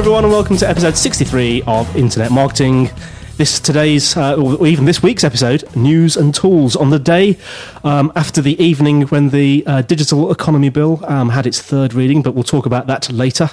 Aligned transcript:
Everyone, 0.00 0.24
and 0.24 0.32
welcome 0.32 0.56
to 0.56 0.66
episode 0.66 0.96
63 0.96 1.62
of 1.66 1.94
Internet 1.94 2.32
Marketing. 2.32 2.88
This 3.36 3.60
today's, 3.60 4.16
uh, 4.16 4.34
or 4.34 4.66
even 4.66 4.86
this 4.86 5.02
week's 5.02 5.24
episode, 5.24 5.62
news 5.76 6.16
and 6.16 6.34
tools 6.34 6.74
on 6.74 6.88
the 6.88 6.98
day 6.98 7.36
um, 7.84 8.10
after 8.16 8.40
the 8.40 8.58
evening 8.58 9.02
when 9.08 9.28
the 9.28 9.62
uh, 9.66 9.82
Digital 9.82 10.32
Economy 10.32 10.70
Bill 10.70 11.04
um, 11.04 11.28
had 11.28 11.46
its 11.46 11.60
third 11.60 11.92
reading, 11.92 12.22
but 12.22 12.32
we'll 12.34 12.44
talk 12.44 12.64
about 12.64 12.86
that 12.86 13.12
later. 13.12 13.50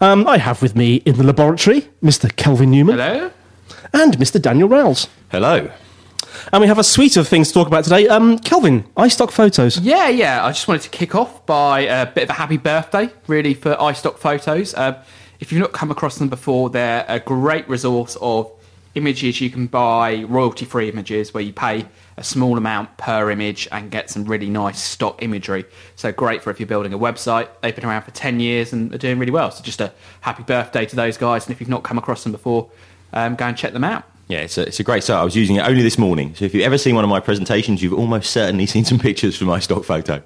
Um, 0.00 0.26
I 0.26 0.38
have 0.38 0.62
with 0.62 0.74
me 0.74 0.96
in 1.06 1.16
the 1.16 1.22
laboratory 1.22 1.82
Mr. 2.02 2.34
Kelvin 2.34 2.72
Newman. 2.72 2.98
Hello. 2.98 3.30
And 3.92 4.16
Mr. 4.16 4.42
Daniel 4.42 4.68
Rowles. 4.68 5.06
Hello. 5.30 5.70
And 6.52 6.60
we 6.60 6.66
have 6.66 6.80
a 6.80 6.84
suite 6.84 7.16
of 7.16 7.28
things 7.28 7.48
to 7.48 7.54
talk 7.54 7.68
about 7.68 7.84
today. 7.84 8.08
Um, 8.08 8.40
Kelvin, 8.40 8.82
iStock 8.96 9.30
Photos. 9.30 9.78
Yeah, 9.78 10.08
yeah. 10.08 10.44
I 10.44 10.50
just 10.50 10.66
wanted 10.66 10.82
to 10.82 10.90
kick 10.90 11.14
off 11.14 11.46
by 11.46 11.82
a 11.82 12.04
bit 12.04 12.24
of 12.24 12.30
a 12.30 12.34
happy 12.34 12.56
birthday, 12.56 13.10
really, 13.28 13.54
for 13.54 13.76
iStock 13.76 14.18
Photos. 14.18 14.74
Uh, 14.74 15.00
if 15.40 15.52
you've 15.52 15.60
not 15.60 15.72
come 15.72 15.90
across 15.90 16.18
them 16.18 16.28
before, 16.28 16.70
they're 16.70 17.04
a 17.08 17.20
great 17.20 17.68
resource 17.68 18.16
of 18.20 18.50
images 18.94 19.40
you 19.40 19.50
can 19.50 19.66
buy, 19.66 20.22
royalty 20.24 20.64
free 20.64 20.88
images, 20.88 21.34
where 21.34 21.42
you 21.42 21.52
pay 21.52 21.86
a 22.16 22.24
small 22.24 22.56
amount 22.56 22.96
per 22.96 23.30
image 23.30 23.66
and 23.72 23.90
get 23.90 24.08
some 24.08 24.24
really 24.24 24.48
nice 24.48 24.80
stock 24.80 25.22
imagery. 25.22 25.64
So 25.96 26.12
great 26.12 26.42
for 26.42 26.50
if 26.50 26.60
you're 26.60 26.66
building 26.66 26.92
a 26.92 26.98
website. 26.98 27.48
They've 27.60 27.74
been 27.74 27.84
around 27.84 28.02
for 28.02 28.12
10 28.12 28.40
years 28.40 28.72
and 28.72 28.94
are 28.94 28.98
doing 28.98 29.18
really 29.18 29.32
well. 29.32 29.50
So 29.50 29.62
just 29.64 29.80
a 29.80 29.92
happy 30.20 30.44
birthday 30.44 30.86
to 30.86 30.96
those 30.96 31.16
guys. 31.16 31.46
And 31.46 31.52
if 31.52 31.60
you've 31.60 31.68
not 31.68 31.82
come 31.82 31.98
across 31.98 32.22
them 32.22 32.32
before, 32.32 32.70
um, 33.12 33.34
go 33.34 33.46
and 33.46 33.56
check 33.56 33.72
them 33.72 33.84
out. 33.84 34.04
Yeah, 34.28 34.38
it's 34.38 34.56
a, 34.56 34.62
it's 34.62 34.80
a 34.80 34.84
great 34.84 35.04
site. 35.04 35.18
I 35.18 35.24
was 35.24 35.36
using 35.36 35.56
it 35.56 35.66
only 35.66 35.82
this 35.82 35.98
morning. 35.98 36.34
So 36.34 36.44
if 36.44 36.54
you've 36.54 36.64
ever 36.64 36.78
seen 36.78 36.94
one 36.94 37.04
of 37.04 37.10
my 37.10 37.20
presentations, 37.20 37.82
you've 37.82 37.92
almost 37.92 38.30
certainly 38.30 38.66
seen 38.66 38.84
some 38.84 38.98
pictures 38.98 39.36
from 39.36 39.48
my 39.48 39.58
stock 39.58 39.84
photo. 39.84 40.22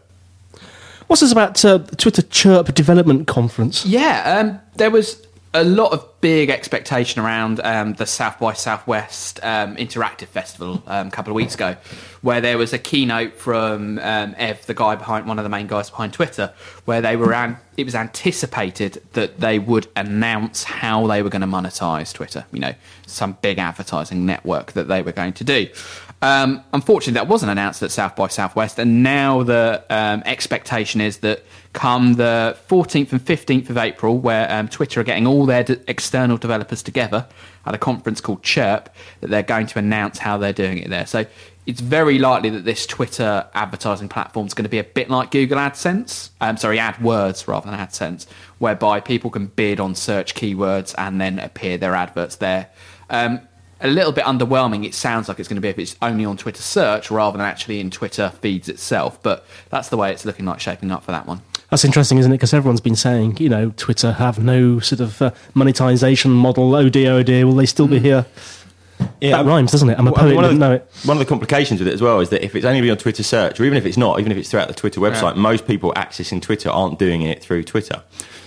What's 1.08 1.22
this 1.22 1.32
about 1.32 1.64
uh, 1.64 1.78
Twitter 1.96 2.20
Chirp 2.20 2.74
Development 2.74 3.26
Conference? 3.26 3.86
Yeah, 3.86 4.40
um, 4.40 4.60
there 4.76 4.90
was 4.90 5.26
a 5.54 5.64
lot 5.64 5.92
of 5.92 6.06
big 6.20 6.50
expectation 6.50 7.22
around 7.22 7.60
um, 7.60 7.94
the 7.94 8.04
South 8.04 8.38
by 8.38 8.52
Southwest 8.52 9.42
um, 9.42 9.74
Interactive 9.76 10.26
Festival 10.26 10.82
um, 10.86 11.08
a 11.08 11.10
couple 11.10 11.30
of 11.30 11.34
weeks 11.34 11.54
ago, 11.54 11.76
where 12.20 12.42
there 12.42 12.58
was 12.58 12.74
a 12.74 12.78
keynote 12.78 13.34
from 13.36 13.98
um, 14.00 14.34
Ev, 14.36 14.66
the 14.66 14.74
guy 14.74 14.96
behind 14.96 15.26
one 15.26 15.38
of 15.38 15.44
the 15.44 15.48
main 15.48 15.66
guys 15.66 15.88
behind 15.88 16.12
Twitter, 16.12 16.52
where 16.84 17.00
they 17.00 17.16
were 17.16 17.32
an, 17.32 17.56
it 17.78 17.84
was 17.84 17.94
anticipated 17.94 19.02
that 19.14 19.40
they 19.40 19.58
would 19.58 19.86
announce 19.96 20.64
how 20.64 21.06
they 21.06 21.22
were 21.22 21.30
going 21.30 21.40
to 21.40 21.46
monetize 21.46 22.12
Twitter. 22.12 22.44
You 22.52 22.60
know, 22.60 22.74
some 23.06 23.38
big 23.40 23.58
advertising 23.58 24.26
network 24.26 24.72
that 24.72 24.88
they 24.88 25.00
were 25.00 25.12
going 25.12 25.32
to 25.32 25.44
do. 25.44 25.68
Um, 26.20 26.64
unfortunately, 26.72 27.14
that 27.14 27.28
wasn't 27.28 27.52
announced 27.52 27.82
at 27.82 27.92
South 27.92 28.16
by 28.16 28.26
Southwest, 28.26 28.78
and 28.78 29.02
now 29.02 29.44
the 29.44 29.84
um, 29.88 30.22
expectation 30.26 31.00
is 31.00 31.18
that 31.18 31.44
come 31.74 32.14
the 32.14 32.56
14th 32.68 33.12
and 33.12 33.24
15th 33.24 33.70
of 33.70 33.78
April, 33.78 34.18
where 34.18 34.50
um, 34.52 34.68
Twitter 34.68 35.00
are 35.00 35.04
getting 35.04 35.26
all 35.28 35.46
their 35.46 35.64
external 35.86 36.36
developers 36.36 36.82
together 36.82 37.26
at 37.66 37.74
a 37.74 37.78
conference 37.78 38.20
called 38.20 38.42
Chirp, 38.42 38.92
that 39.20 39.30
they're 39.30 39.42
going 39.44 39.66
to 39.68 39.78
announce 39.78 40.18
how 40.18 40.36
they're 40.38 40.52
doing 40.52 40.78
it 40.78 40.90
there. 40.90 41.06
So 41.06 41.24
it's 41.66 41.80
very 41.80 42.18
likely 42.18 42.50
that 42.50 42.64
this 42.64 42.84
Twitter 42.86 43.46
advertising 43.54 44.08
platform 44.08 44.46
is 44.46 44.54
going 44.54 44.64
to 44.64 44.70
be 44.70 44.78
a 44.78 44.84
bit 44.84 45.10
like 45.10 45.30
Google 45.30 45.58
AdSense, 45.58 46.30
um, 46.40 46.56
sorry, 46.56 46.78
AdWords 46.78 47.46
rather 47.46 47.70
than 47.70 47.78
AdSense, 47.78 48.26
whereby 48.58 48.98
people 49.00 49.30
can 49.30 49.46
bid 49.46 49.78
on 49.78 49.94
search 49.94 50.34
keywords 50.34 50.94
and 50.98 51.20
then 51.20 51.38
appear 51.38 51.76
their 51.76 51.94
adverts 51.94 52.36
there. 52.36 52.70
Um, 53.10 53.47
a 53.80 53.88
little 53.88 54.12
bit 54.12 54.24
underwhelming. 54.24 54.84
It 54.84 54.94
sounds 54.94 55.28
like 55.28 55.38
it's 55.38 55.48
going 55.48 55.56
to 55.56 55.60
be 55.60 55.68
if 55.68 55.78
it's 55.78 55.96
only 56.02 56.24
on 56.24 56.36
Twitter 56.36 56.62
search 56.62 57.10
rather 57.10 57.38
than 57.38 57.46
actually 57.46 57.80
in 57.80 57.90
Twitter 57.90 58.30
feeds 58.40 58.68
itself. 58.68 59.22
But 59.22 59.46
that's 59.70 59.88
the 59.88 59.96
way 59.96 60.12
it's 60.12 60.24
looking 60.24 60.44
like 60.46 60.60
shaping 60.60 60.90
up 60.90 61.04
for 61.04 61.12
that 61.12 61.26
one. 61.26 61.42
That's 61.70 61.84
interesting, 61.84 62.18
isn't 62.18 62.32
it? 62.32 62.36
Because 62.36 62.54
everyone's 62.54 62.80
been 62.80 62.96
saying, 62.96 63.36
you 63.38 63.48
know, 63.48 63.72
Twitter 63.76 64.12
have 64.12 64.42
no 64.42 64.80
sort 64.80 65.00
of 65.00 65.20
uh, 65.20 65.30
monetization 65.54 66.30
model. 66.30 66.74
Oh 66.74 66.88
dear, 66.88 67.12
oh 67.12 67.22
dear. 67.22 67.46
Will 67.46 67.54
they 67.54 67.66
still 67.66 67.86
be 67.86 67.98
here? 67.98 68.24
that 69.20 69.46
rhymes, 69.46 69.70
doesn't 69.72 69.90
it? 69.90 69.98
I'm 69.98 70.08
a 70.08 70.12
poet, 70.12 70.34
one 70.34 70.44
of 70.44 70.50
the, 70.50 70.58
know 70.58 70.72
it. 70.72 70.90
One 71.04 71.16
of 71.16 71.18
the 71.18 71.28
complications 71.28 71.80
with 71.80 71.88
it 71.88 71.94
as 71.94 72.02
well 72.02 72.20
is 72.20 72.30
that 72.30 72.44
if 72.44 72.54
it's 72.54 72.64
only 72.64 72.80
be 72.80 72.90
on 72.90 72.96
Twitter 72.96 73.22
search, 73.22 73.60
or 73.60 73.64
even 73.64 73.76
if 73.76 73.86
it's 73.86 73.96
not, 73.96 74.18
even 74.18 74.32
if 74.32 74.38
it's 74.38 74.50
throughout 74.50 74.68
the 74.68 74.74
Twitter 74.74 75.00
website, 75.00 75.36
most 75.36 75.66
people 75.66 75.92
accessing 75.94 76.40
Twitter 76.40 76.70
aren't 76.70 76.98
doing 76.98 77.22
it 77.22 77.42
through 77.42 77.64
Twitter. 77.64 78.02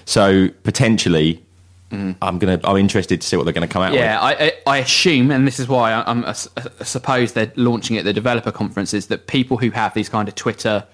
So 0.06 0.50
potentially, 0.64 1.44
I'm 1.92 2.40
gonna. 2.40 2.60
I'm 2.64 2.78
interested 2.78 3.22
to 3.22 3.28
see 3.28 3.36
what 3.38 3.44
they're 3.44 3.54
going 3.54 3.68
to 3.68 3.72
come 3.72 3.82
out 3.82 3.94
Yeah, 3.94 4.30
with. 4.30 4.40
I, 4.68 4.72
I, 4.72 4.76
I 4.76 4.78
assume, 4.80 5.30
and 5.32 5.46
this 5.46 5.60
is 5.60 5.68
why 5.68 5.92
I, 5.92 6.10
I'm, 6.10 6.24
I 6.26 6.34
suppose 6.34 7.34
they're 7.34 7.52
launching 7.56 7.96
it 7.98 8.00
at 8.00 8.06
the 8.06 8.14
developer 8.14 8.52
conferences, 8.52 9.08
that 9.08 9.28
people 9.28 9.58
who 9.58 9.72
have 9.72 9.94
these 9.94 10.10
kind 10.10 10.28
of 10.28 10.36
Twitter 10.36 10.86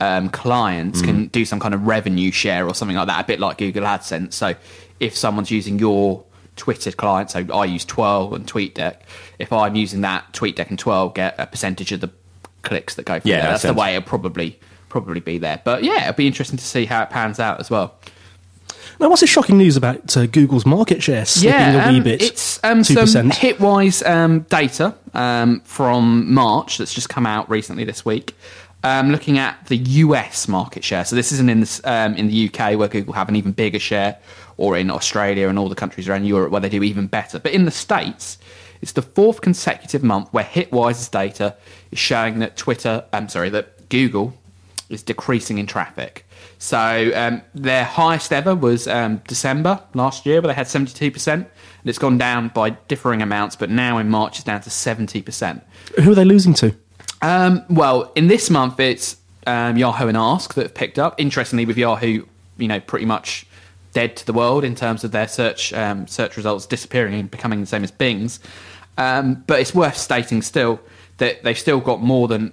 um, 0.00 0.28
clients 0.30 1.00
can 1.02 1.26
do 1.28 1.44
some 1.44 1.60
kind 1.60 1.74
of 1.74 1.86
revenue 1.86 2.30
share 2.30 2.66
or 2.66 2.74
something 2.74 2.96
like 2.96 3.06
that, 3.06 3.24
a 3.24 3.26
bit 3.26 3.40
like 3.40 3.58
Google 3.58 3.84
AdSense. 3.84 4.32
So 4.34 4.54
if 5.00 5.16
someone's 5.16 5.50
using 5.50 5.78
your 5.78 6.24
Twitter 6.56 6.90
client, 6.92 7.30
so 7.30 7.46
I 7.52 7.64
use 7.66 7.84
Twhirl 7.84 8.34
and 8.34 8.46
TweetDeck, 8.46 8.96
if 9.38 9.52
I'm 9.52 9.74
using 9.74 10.00
that, 10.02 10.32
TweetDeck 10.32 10.70
and 10.70 10.78
Twhirl 10.78 11.14
get 11.14 11.34
a 11.38 11.46
percentage 11.46 11.92
of 11.92 12.00
the 12.00 12.10
clicks 12.62 12.94
that 12.96 13.04
go 13.04 13.20
through 13.20 13.30
Yeah, 13.30 13.36
there. 13.36 13.44
that 13.44 13.50
That's 13.52 13.62
the 13.64 13.74
way 13.74 13.94
it'll 13.96 14.06
probably 14.08 14.58
probably 14.88 15.20
be 15.20 15.36
there. 15.38 15.60
But 15.64 15.84
yeah, 15.84 16.02
it'll 16.08 16.14
be 16.16 16.26
interesting 16.26 16.56
to 16.58 16.64
see 16.64 16.86
how 16.86 17.02
it 17.02 17.10
pans 17.10 17.38
out 17.38 17.60
as 17.60 17.68
well. 17.70 17.94
Now, 18.98 19.10
what's 19.10 19.20
the 19.20 19.26
shocking 19.26 19.58
news 19.58 19.76
about 19.76 20.16
uh, 20.16 20.26
Google's 20.26 20.64
market 20.64 21.02
share 21.02 21.26
slipping 21.26 21.74
a 21.74 21.88
wee 21.90 21.98
um, 21.98 22.02
bit? 22.02 22.22
It's 22.22 22.62
um, 22.64 22.80
2%. 22.80 23.08
some 23.08 23.30
Hitwise 23.30 24.08
um, 24.08 24.40
data 24.48 24.94
um, 25.12 25.60
from 25.60 26.32
March 26.32 26.78
that's 26.78 26.94
just 26.94 27.10
come 27.10 27.26
out 27.26 27.48
recently 27.50 27.84
this 27.84 28.06
week, 28.06 28.34
um, 28.84 29.12
looking 29.12 29.36
at 29.36 29.66
the 29.66 29.76
US 29.76 30.48
market 30.48 30.82
share. 30.82 31.04
So 31.04 31.14
this 31.14 31.30
isn't 31.32 31.50
in 31.50 31.60
the, 31.60 31.80
um, 31.84 32.14
in 32.14 32.28
the 32.28 32.48
UK 32.48 32.78
where 32.78 32.88
Google 32.88 33.12
have 33.12 33.28
an 33.28 33.36
even 33.36 33.52
bigger 33.52 33.78
share, 33.78 34.18
or 34.56 34.76
in 34.76 34.90
Australia 34.90 35.48
and 35.48 35.58
all 35.58 35.68
the 35.68 35.74
countries 35.74 36.08
around 36.08 36.24
Europe 36.24 36.50
where 36.50 36.60
they 36.60 36.70
do 36.70 36.82
even 36.82 37.06
better. 37.06 37.38
But 37.38 37.52
in 37.52 37.66
the 37.66 37.70
States, 37.70 38.38
it's 38.80 38.92
the 38.92 39.02
fourth 39.02 39.40
consecutive 39.40 40.02
month 40.02 40.32
where 40.32 40.44
Hitwise's 40.44 41.08
data 41.08 41.54
is 41.90 41.98
showing 41.98 42.38
that 42.38 42.56
Twitter, 42.56 43.04
I'm 43.12 43.28
sorry, 43.28 43.50
that 43.50 43.88
Google 43.88 44.34
is 44.88 45.02
decreasing 45.02 45.58
in 45.58 45.66
traffic. 45.66 46.25
So 46.58 47.12
um, 47.14 47.42
their 47.54 47.84
highest 47.84 48.32
ever 48.32 48.54
was 48.54 48.88
um, 48.88 49.22
December 49.28 49.82
last 49.94 50.26
year, 50.26 50.40
where 50.40 50.48
they 50.48 50.54
had 50.54 50.66
72%, 50.66 51.32
and 51.32 51.46
it's 51.84 51.98
gone 51.98 52.18
down 52.18 52.48
by 52.48 52.70
differing 52.70 53.22
amounts, 53.22 53.56
but 53.56 53.70
now 53.70 53.98
in 53.98 54.08
March 54.08 54.36
it's 54.36 54.44
down 54.44 54.60
to 54.62 54.70
70%. 54.70 55.62
Who 56.02 56.12
are 56.12 56.14
they 56.14 56.24
losing 56.24 56.54
to? 56.54 56.74
Um, 57.22 57.64
well, 57.68 58.12
in 58.14 58.28
this 58.28 58.50
month 58.50 58.80
it's 58.80 59.16
um, 59.46 59.76
Yahoo 59.76 60.08
and 60.08 60.16
Ask 60.16 60.54
that 60.54 60.62
have 60.62 60.74
picked 60.74 60.98
up. 60.98 61.14
Interestingly, 61.18 61.66
with 61.66 61.76
Yahoo, 61.76 62.24
you 62.58 62.68
know, 62.68 62.80
pretty 62.80 63.06
much 63.06 63.46
dead 63.92 64.16
to 64.16 64.26
the 64.26 64.32
world 64.32 64.64
in 64.64 64.74
terms 64.74 65.04
of 65.04 65.12
their 65.12 65.28
search 65.28 65.72
um, 65.72 66.06
search 66.06 66.36
results 66.36 66.66
disappearing 66.66 67.14
and 67.14 67.30
becoming 67.30 67.60
the 67.60 67.66
same 67.66 67.84
as 67.84 67.90
Bing's. 67.90 68.40
Um, 68.98 69.44
but 69.46 69.60
it's 69.60 69.74
worth 69.74 69.96
stating 69.96 70.42
still 70.42 70.80
that 71.18 71.42
they've 71.42 71.58
still 71.58 71.80
got 71.80 72.02
more 72.02 72.28
than 72.28 72.52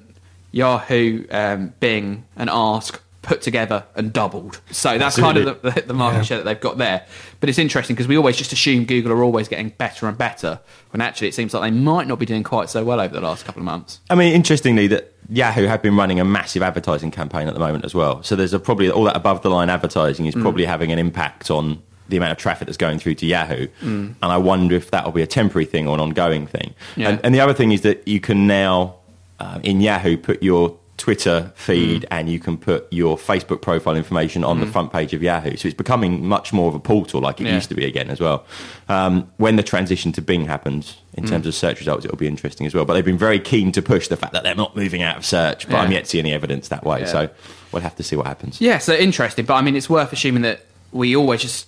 Yahoo, 0.52 1.26
um, 1.32 1.74
Bing, 1.80 2.26
and 2.36 2.50
Ask 2.50 3.02
put 3.24 3.42
together 3.42 3.86
and 3.96 4.14
doubled. 4.14 4.62
So 4.70 4.98
that's 5.00 5.18
kind 5.18 5.38
of 5.38 5.62
the, 5.64 5.84
the 5.88 5.94
market 5.94 6.26
share 6.26 6.38
that 6.38 6.44
they've 6.44 6.60
got 6.60 6.78
there. 6.78 7.06
But 7.40 7.50
it's 7.50 7.58
interesting 7.58 7.96
because 7.96 8.08
we 8.08 8.18
always 8.18 8.38
just 8.38 8.54
assume 8.54 8.86
Google 8.86 9.12
are 9.14 9.24
always 9.24 9.48
getting 9.48 9.70
better 9.70 10.08
and 10.08 10.16
better, 10.18 10.60
when 10.92 11.02
actually 11.02 11.30
it 11.30 11.34
seems 11.34 11.54
like 11.54 11.64
they 11.64 11.76
might 11.76 12.06
not 12.08 12.20
be 12.20 12.26
doing 12.26 12.44
quite 12.44 12.70
so 12.70 12.84
well 12.84 13.00
over 13.00 13.14
the 13.14 13.22
last 13.22 13.46
couple 13.46 13.62
of 13.62 13.66
months. 13.66 14.00
I 14.10 14.16
mean, 14.16 14.36
interestingly, 14.36 14.88
that 14.88 15.14
Yahoo 15.30 15.66
have 15.66 15.82
been 15.82 15.96
running 15.96 16.20
a 16.20 16.26
massive 16.26 16.62
advertising 16.62 17.12
campaign 17.12 17.48
at 17.48 17.54
the 17.54 17.60
moment 17.62 17.86
as 17.86 17.96
well. 17.96 18.22
So 18.24 18.36
there's 18.36 18.54
a 18.54 18.60
probably 18.60 18.92
all 18.92 19.06
that 19.06 19.16
above 19.16 19.42
the 19.42 19.50
line 19.50 19.70
advertising 19.70 20.26
Mm. 20.26 20.30
is 20.30 20.36
probably 20.36 20.66
having 20.66 20.92
an 20.92 21.00
impact 21.00 21.50
on 21.50 21.82
the 22.10 22.18
amount 22.18 22.34
of 22.34 22.38
traffic 22.38 22.68
that's 22.68 22.78
going 22.78 23.00
through 23.00 23.16
to 23.16 23.26
Yahoo. 23.26 23.68
Mm. 23.82 24.16
And 24.22 24.32
I 24.32 24.36
wonder 24.38 24.76
if 24.76 24.92
that 24.92 25.06
will 25.06 25.14
be 25.14 25.22
a 25.22 25.28
temporary 25.28 25.66
thing 25.66 25.88
or 25.88 25.96
an 25.96 26.02
ongoing 26.02 26.46
thing. 26.46 26.76
Yeah. 26.98 27.10
And, 27.10 27.22
and 27.24 27.34
the 27.34 27.40
other 27.40 27.54
thing 27.54 27.72
is 27.72 27.82
that 27.82 28.06
you 28.06 28.20
can 28.20 28.46
now 28.48 28.96
uh, 29.40 29.60
in 29.64 29.80
Yahoo 29.80 30.18
put 30.18 30.44
your 30.44 30.78
Twitter 31.04 31.52
feed 31.56 32.04
Mm. 32.04 32.08
and 32.12 32.30
you 32.30 32.40
can 32.40 32.56
put 32.58 32.88
your 32.90 33.18
Facebook 33.18 33.62
profile 33.62 33.98
information 33.98 34.42
on 34.46 34.62
the 34.62 34.66
front 34.66 34.94
page 34.94 35.14
of 35.14 35.22
Yahoo. 35.22 35.58
So 35.58 35.68
it's 35.68 35.76
becoming 35.76 36.26
much 36.26 36.54
more 36.54 36.70
of 36.70 36.76
a 36.76 36.80
portal 36.80 37.20
like 37.20 37.42
it 37.42 37.48
Yeah. 37.48 37.56
used 37.56 37.68
to 37.68 37.76
be 37.76 37.84
again 37.84 38.10
as 38.10 38.22
well. 38.22 38.46
Um, 38.88 39.28
when 39.36 39.58
the 39.58 39.64
transition 39.64 40.14
to 40.14 40.22
Bing 40.22 40.46
happens 40.46 40.96
Mm. 41.14 41.18
in 41.18 41.26
terms 41.30 41.46
of 41.46 41.54
search 41.56 41.80
results, 41.82 42.06
it'll 42.06 42.16
be 42.16 42.26
interesting 42.28 42.66
as 42.66 42.74
well. 42.74 42.86
But 42.86 42.94
they've 42.94 43.04
been 43.04 43.18
very 43.18 43.38
keen 43.38 43.74
to 43.74 43.82
push 43.82 44.08
the 44.08 44.16
fact 44.16 44.32
that 44.32 44.44
they're 44.44 44.56
not 44.56 44.78
moving 44.78 45.04
out 45.04 45.18
of 45.18 45.26
search, 45.26 45.68
but 45.68 45.76
I'm 45.76 45.92
yet 45.92 46.06
to 46.06 46.10
see 46.12 46.20
any 46.20 46.32
evidence 46.32 46.70
that 46.70 46.86
way. 46.86 47.02
Yeah. 47.02 47.06
So 47.08 47.30
we'll 47.74 47.82
have 47.82 47.98
to 47.98 48.04
see 48.04 48.16
what 48.16 48.26
happens. 48.28 48.62
Yeah, 48.62 48.78
so 48.78 48.94
interesting. 48.94 49.44
But 49.44 49.56
I 49.56 49.62
mean, 49.62 49.76
it's 49.76 49.90
worth 49.90 50.14
assuming 50.14 50.44
that 50.44 50.62
we 50.94 51.18
always 51.18 51.42
just 51.42 51.68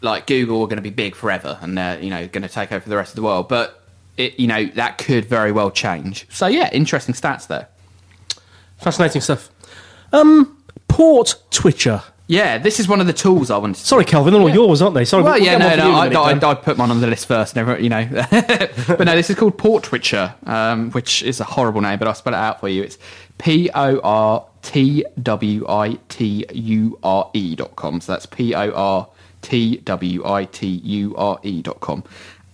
like 0.00 0.28
Google 0.28 0.62
are 0.62 0.66
going 0.68 0.76
to 0.76 0.82
be 0.82 0.90
big 0.90 1.16
forever 1.16 1.58
and 1.60 1.76
they're 1.76 1.98
you 1.98 2.08
know 2.10 2.28
going 2.28 2.42
to 2.44 2.48
take 2.48 2.70
over 2.70 2.88
the 2.88 2.96
rest 2.96 3.10
of 3.10 3.16
the 3.16 3.22
world. 3.22 3.48
But 3.48 3.82
it, 4.16 4.38
you 4.38 4.46
know 4.46 4.66
that 4.76 4.98
could 4.98 5.24
very 5.24 5.50
well 5.50 5.72
change. 5.72 6.26
So 6.30 6.46
yeah, 6.46 6.70
interesting 6.72 7.16
stats 7.16 7.48
there. 7.48 7.66
Fascinating 8.80 9.20
stuff. 9.20 9.50
Um, 10.12 10.62
Port 10.88 11.34
Twitcher. 11.50 12.02
Yeah, 12.26 12.58
this 12.58 12.78
is 12.78 12.86
one 12.86 13.00
of 13.00 13.08
the 13.08 13.12
tools 13.12 13.50
I 13.50 13.58
wanted. 13.58 13.74
to 13.74 13.84
Sorry, 13.84 14.04
Kelvin, 14.04 14.32
they're 14.32 14.40
all 14.40 14.48
yours, 14.48 14.80
aren't 14.80 14.94
they? 14.94 15.04
Sorry, 15.04 15.24
Well, 15.24 15.32
we'll 15.34 15.42
yeah, 15.42 15.58
get 15.58 15.58
no, 15.58 15.70
you 15.70 15.76
no, 15.76 15.88
in 15.88 15.94
a 15.94 15.98
I, 15.98 16.08
minute, 16.08 16.20
I, 16.20 16.34
Dan. 16.34 16.44
I 16.44 16.54
put 16.54 16.76
mine 16.78 16.90
on 16.90 17.00
the 17.00 17.08
list 17.08 17.26
first, 17.26 17.56
never, 17.56 17.76
you 17.80 17.88
know. 17.88 18.06
but 18.30 19.00
no, 19.00 19.16
this 19.16 19.30
is 19.30 19.36
called 19.36 19.58
Portwiture, 19.58 20.34
um, 20.48 20.92
which 20.92 21.24
is 21.24 21.40
a 21.40 21.44
horrible 21.44 21.80
name, 21.80 21.98
but 21.98 22.06
I'll 22.06 22.14
spell 22.14 22.32
it 22.34 22.36
out 22.36 22.60
for 22.60 22.68
you. 22.68 22.84
It's 22.84 22.98
P 23.38 23.68
O 23.74 23.98
R 24.04 24.46
T 24.62 25.04
W 25.20 25.66
I 25.68 25.98
T 26.08 26.46
U 26.52 26.98
R 27.02 27.28
E 27.34 27.56
dot 27.56 27.74
com. 27.74 28.00
So 28.00 28.12
that's 28.12 28.26
P 28.26 28.54
O 28.54 28.70
R 28.70 29.08
T 29.42 29.78
W 29.78 30.24
I 30.24 30.44
T 30.44 30.66
U 30.68 31.16
R 31.16 31.40
E 31.42 31.62
dot 31.62 31.80
com. 31.80 32.04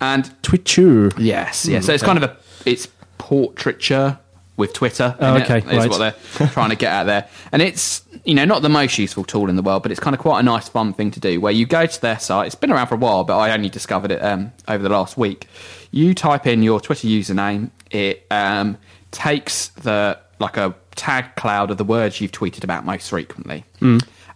And 0.00 0.42
Twitcher. 0.42 1.10
Yes, 1.18 1.66
yeah. 1.66 1.80
So 1.80 1.92
it's 1.92 2.02
kind 2.02 2.22
of 2.22 2.30
a 2.30 2.36
it's 2.64 2.88
portraiture 3.18 4.18
with 4.56 4.72
Twitter. 4.72 5.14
Oh, 5.18 5.36
okay, 5.36 5.58
is 5.58 5.64
right. 5.64 5.90
what 5.90 5.98
they're 5.98 6.48
trying 6.48 6.70
to 6.70 6.76
get 6.76 6.92
out 6.92 7.04
there, 7.04 7.28
and 7.52 7.62
it's 7.62 8.04
you 8.24 8.34
know 8.34 8.44
not 8.44 8.62
the 8.62 8.68
most 8.68 8.98
useful 8.98 9.24
tool 9.24 9.48
in 9.48 9.56
the 9.56 9.62
world, 9.62 9.82
but 9.82 9.90
it's 9.90 10.00
kind 10.00 10.14
of 10.14 10.20
quite 10.20 10.40
a 10.40 10.42
nice 10.42 10.68
fun 10.68 10.92
thing 10.92 11.10
to 11.12 11.20
do. 11.20 11.40
Where 11.40 11.52
you 11.52 11.66
go 11.66 11.86
to 11.86 12.00
their 12.00 12.18
site, 12.18 12.46
it's 12.46 12.54
been 12.54 12.72
around 12.72 12.86
for 12.88 12.94
a 12.94 12.98
while, 12.98 13.24
but 13.24 13.38
I 13.38 13.52
only 13.52 13.68
discovered 13.68 14.10
it 14.10 14.22
um, 14.22 14.52
over 14.68 14.82
the 14.82 14.88
last 14.88 15.16
week. 15.16 15.48
You 15.90 16.14
type 16.14 16.46
in 16.46 16.62
your 16.62 16.80
Twitter 16.80 17.06
username, 17.06 17.70
it 17.90 18.26
um, 18.30 18.78
takes 19.10 19.68
the 19.68 20.18
like 20.38 20.56
a 20.56 20.74
tag 20.94 21.36
cloud 21.36 21.70
of 21.70 21.78
the 21.78 21.84
words 21.84 22.20
you've 22.20 22.32
tweeted 22.32 22.64
about 22.64 22.84
most 22.84 23.10
frequently, 23.10 23.64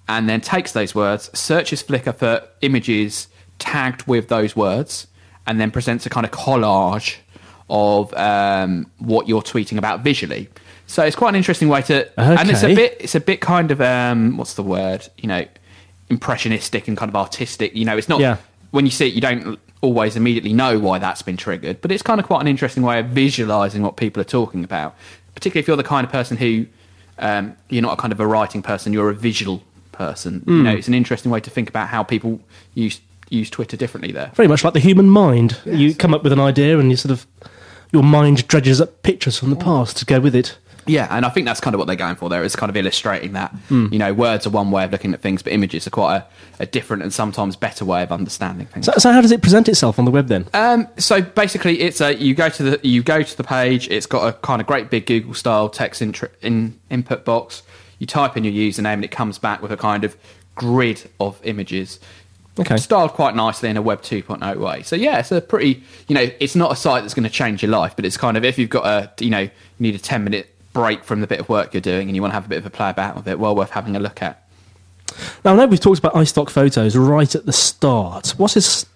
and 0.08 0.28
then 0.28 0.40
takes 0.40 0.72
those 0.72 0.94
words, 0.94 1.31
searches 1.38 1.82
Flickr 1.82 2.14
for 2.14 2.46
images 2.62 3.28
tagged 3.58 4.06
with 4.06 4.28
those 4.28 4.56
words, 4.56 5.06
and 5.46 5.61
then 5.61 5.70
presents 5.70 6.06
a 6.06 6.11
kind 6.11 6.26
of 6.26 6.32
collage 6.32 7.17
of 7.70 8.12
um, 8.14 8.90
what 8.99 9.28
you're 9.28 9.43
tweeting 9.43 9.78
about 9.78 10.00
visually. 10.00 10.49
So 10.87 11.05
it's 11.05 11.17
quite 11.17 11.31
an 11.31 11.37
interesting 11.37 11.69
way 11.69 11.82
to, 11.82 12.20
and 12.20 12.50
it's 12.50 12.64
a 12.64 12.75
bit, 12.75 12.96
it's 13.00 13.14
a 13.14 13.20
bit 13.20 13.40
kind 13.40 13.70
of, 13.70 13.81
um, 13.81 14.37
what's 14.37 14.55
the 14.55 14.62
word? 14.62 15.08
You 15.19 15.28
know, 15.28 15.46
impressionistic 16.08 16.88
and 16.88 16.96
kind 16.96 17.08
of 17.08 17.17
artistic. 17.17 17.75
You 17.75 17.84
know, 17.84 17.96
it's 17.96 18.08
not 18.08 18.20
Yeah. 18.20 18.37
when 18.72 18.84
you 18.84 18.90
see 18.90 19.06
it, 19.08 19.14
you 19.14 19.20
don't 19.20 19.58
always 19.82 20.17
immediately 20.17 20.52
know 20.52 20.78
why 20.78 20.99
that's 20.99 21.22
been 21.22 21.37
triggered, 21.37 21.81
but 21.81 21.93
it's 21.93 22.02
kind 22.02 22.20
of 22.20 22.26
quite 22.26 22.40
an 22.40 22.49
interesting 22.49 22.82
way 22.82 22.99
of 22.99 23.06
visualizing 23.06 23.82
what 23.82 23.96
people 23.96 24.20
are 24.20 24.25
talking 24.25 24.64
about. 24.64 24.94
Particularly 25.34 25.61
if 25.61 25.69
you're 25.69 25.76
the 25.76 25.84
kind 25.84 26.05
of 26.05 26.11
person 26.12 26.37
who 26.37 26.67
um, 27.19 27.56
you're 27.69 27.82
not 27.82 27.93
a 27.93 27.96
kind 28.00 28.12
of 28.12 28.20
a 28.20 28.26
writing 28.26 28.62
person, 28.62 28.93
you're 28.93 29.11
a 29.11 29.14
visual 29.14 29.62
person. 29.93 30.40
Hmm. 30.40 30.56
You 30.56 30.62
know, 30.64 30.72
it's 30.72 30.88
an 30.88 30.94
interesting 30.94 31.31
way 31.31 31.40
to 31.40 31.50
think 31.50 31.69
about 31.69 31.88
how 31.88 32.02
people 32.02 32.40
use 32.75 33.00
use 33.28 33.49
Twitter 33.49 33.76
differently 33.76 34.11
there. 34.11 34.32
Very 34.34 34.49
much 34.49 34.64
like 34.64 34.72
the 34.75 34.81
human 34.81 35.08
mind. 35.08 35.56
You 35.64 35.94
come 35.94 36.12
up 36.14 36.25
with 36.25 36.32
an 36.32 36.40
idea 36.40 36.81
and 36.81 36.90
you 36.90 36.96
sort 36.96 37.12
of, 37.12 37.26
your 37.93 38.03
mind 38.03 38.47
dredges 38.49 38.81
up 38.81 39.03
pictures 39.03 39.39
from 39.39 39.51
the 39.51 39.57
past 39.57 39.97
to 39.99 40.05
go 40.05 40.21
with 40.21 40.35
it. 40.35 40.57
Yeah, 40.87 41.07
and 41.11 41.25
I 41.27 41.29
think 41.29 41.45
that's 41.47 41.61
kind 41.61 41.75
of 41.75 41.79
what 41.79 41.85
they're 41.87 41.95
going 41.95 42.17
for 42.17 42.29
there. 42.29 42.43
Is 42.43 42.57
kind 42.57 42.71
of 42.71 42.77
illustrating 42.77 43.33
that 43.35 43.51
Hmm. 43.69 43.89
you 43.93 43.99
know 43.99 44.13
words 44.15 44.47
are 44.47 44.51
one 44.51 44.71
way 44.71 44.83
of 44.85 44.91
looking 44.91 45.13
at 45.13 45.21
things, 45.21 45.43
but 45.43 45.53
images 45.53 45.87
are 45.87 45.91
quite 45.91 46.17
a, 46.17 46.27
a 46.59 46.67
different 46.67 47.03
and 47.03 47.13
sometimes 47.13 47.55
better 47.55 47.85
way 47.85 48.03
of 48.03 48.11
understanding 48.11 48.67
things. 48.67 48.87
So, 48.87 48.93
so 48.97 49.13
how 49.13 49.21
does 49.21 49.31
it 49.31 49.43
present 49.43 49.69
itself 49.69 49.99
on 49.99 50.05
the 50.07 50.11
web 50.11 50.29
then? 50.29 50.49
Um, 50.55 50.89
so 50.97 51.21
basically, 51.21 51.81
it's 51.83 52.01
a 52.01 52.15
you 52.17 52.35
go 52.35 52.49
to 52.49 52.63
the 52.63 52.81
you 52.83 53.03
go 53.03 53.23
to 53.23 53.37
the 53.37 53.45
page. 53.45 53.89
It's 53.89 54.07
got 54.07 54.27
a 54.27 54.33
kind 54.33 54.61
of 54.61 54.67
great 54.67 54.91
big 54.91 55.07
Google 55.07 55.35
style 55.35 55.69
text 55.69 56.01
in 56.03 56.81
input 56.89 57.25
box. 57.25 57.63
You 57.99 58.07
type 58.07 58.37
in 58.37 58.45
your 58.45 58.55
username, 58.55 58.95
and 58.95 59.05
it 59.05 59.11
comes 59.11 59.39
back 59.39 59.61
with 59.63 59.71
a 59.71 59.77
kind 59.77 60.03
of 60.03 60.17
grid 60.55 61.09
of 61.21 61.39
images. 61.45 62.01
Okay. 62.61 62.77
Styled 62.77 63.12
quite 63.12 63.35
nicely 63.35 63.71
in 63.71 63.77
a 63.77 63.83
Web 63.83 64.03
2.0 64.03 64.57
way. 64.57 64.83
So 64.83 64.95
yeah, 64.95 65.19
it's 65.19 65.33
a 65.33 65.41
pretty 65.41 65.83
you 66.09 66.15
know 66.15 66.31
it's 66.39 66.55
not 66.55 66.73
a 66.73 66.77
site 66.77 67.03
that's 67.03 67.15
going 67.15 67.25
to 67.25 67.31
change 67.31 67.62
your 67.62 67.71
life, 67.71 67.97
but 67.97 68.05
it's 68.05 68.17
kind 68.17 68.37
of 68.37 68.45
if 68.45 68.59
you've 68.59 68.71
got 68.71 68.87
a 68.87 69.25
you 69.25 69.31
know 69.31 69.41
you 69.41 69.51
need 69.79 69.95
a 69.95 69.99
10 69.99 70.25
minute 70.25 70.55
break 70.73 71.03
from 71.03 71.21
the 71.21 71.27
bit 71.27 71.41
of 71.41 71.49
work 71.49 71.75
you're 71.75 71.81
doing 71.81 72.09
and 72.09 72.15
you 72.15 72.23
want 72.23 72.33
to 72.33 72.35
have 72.35 72.47
a 72.47 72.49
bit 72.49 72.59
of 72.59 72.67
a 72.67 72.71
play 72.71 72.91
about 72.91 73.17
with 73.17 73.27
it, 73.27 73.39
well 73.39 73.57
worth 73.57 73.71
having 73.71 73.97
a 73.97 74.01
look 74.01 74.23
at. 74.23 74.47
Now, 75.45 75.55
I 75.55 75.57
know 75.57 75.67
we've 75.67 75.81
talked 75.81 75.99
about 75.99 76.15
iStock 76.15 76.51
photos 76.51 76.97
right 76.97 77.35
at 77.35 77.47
the 77.47 77.53
start. 77.53 78.29
What 78.37 78.57
is 78.57 78.87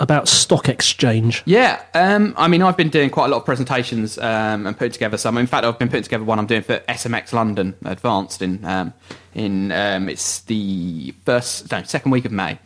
about 0.00 0.26
Stock 0.28 0.68
Exchange? 0.68 1.42
Yeah, 1.44 1.80
um, 1.94 2.34
I 2.36 2.48
mean, 2.48 2.62
I've 2.62 2.76
been 2.76 2.88
doing 2.88 3.10
quite 3.10 3.26
a 3.26 3.28
lot 3.28 3.36
of 3.36 3.44
presentations 3.44 4.18
um, 4.18 4.66
and 4.66 4.76
putting 4.76 4.92
together 4.92 5.18
some. 5.18 5.36
In 5.36 5.46
fact, 5.46 5.64
I've 5.64 5.78
been 5.78 5.88
putting 5.88 6.02
together 6.02 6.24
one 6.24 6.38
I'm 6.38 6.46
doing 6.46 6.62
for 6.62 6.78
SMX 6.80 7.32
London 7.32 7.76
Advanced 7.84 8.42
in 8.42 8.64
um, 8.64 8.94
in 9.34 9.70
um, 9.70 10.08
it's 10.08 10.40
the 10.40 11.14
first 11.24 11.70
no 11.70 11.82
second 11.82 12.10
week 12.10 12.24
of 12.24 12.32
May. 12.32 12.58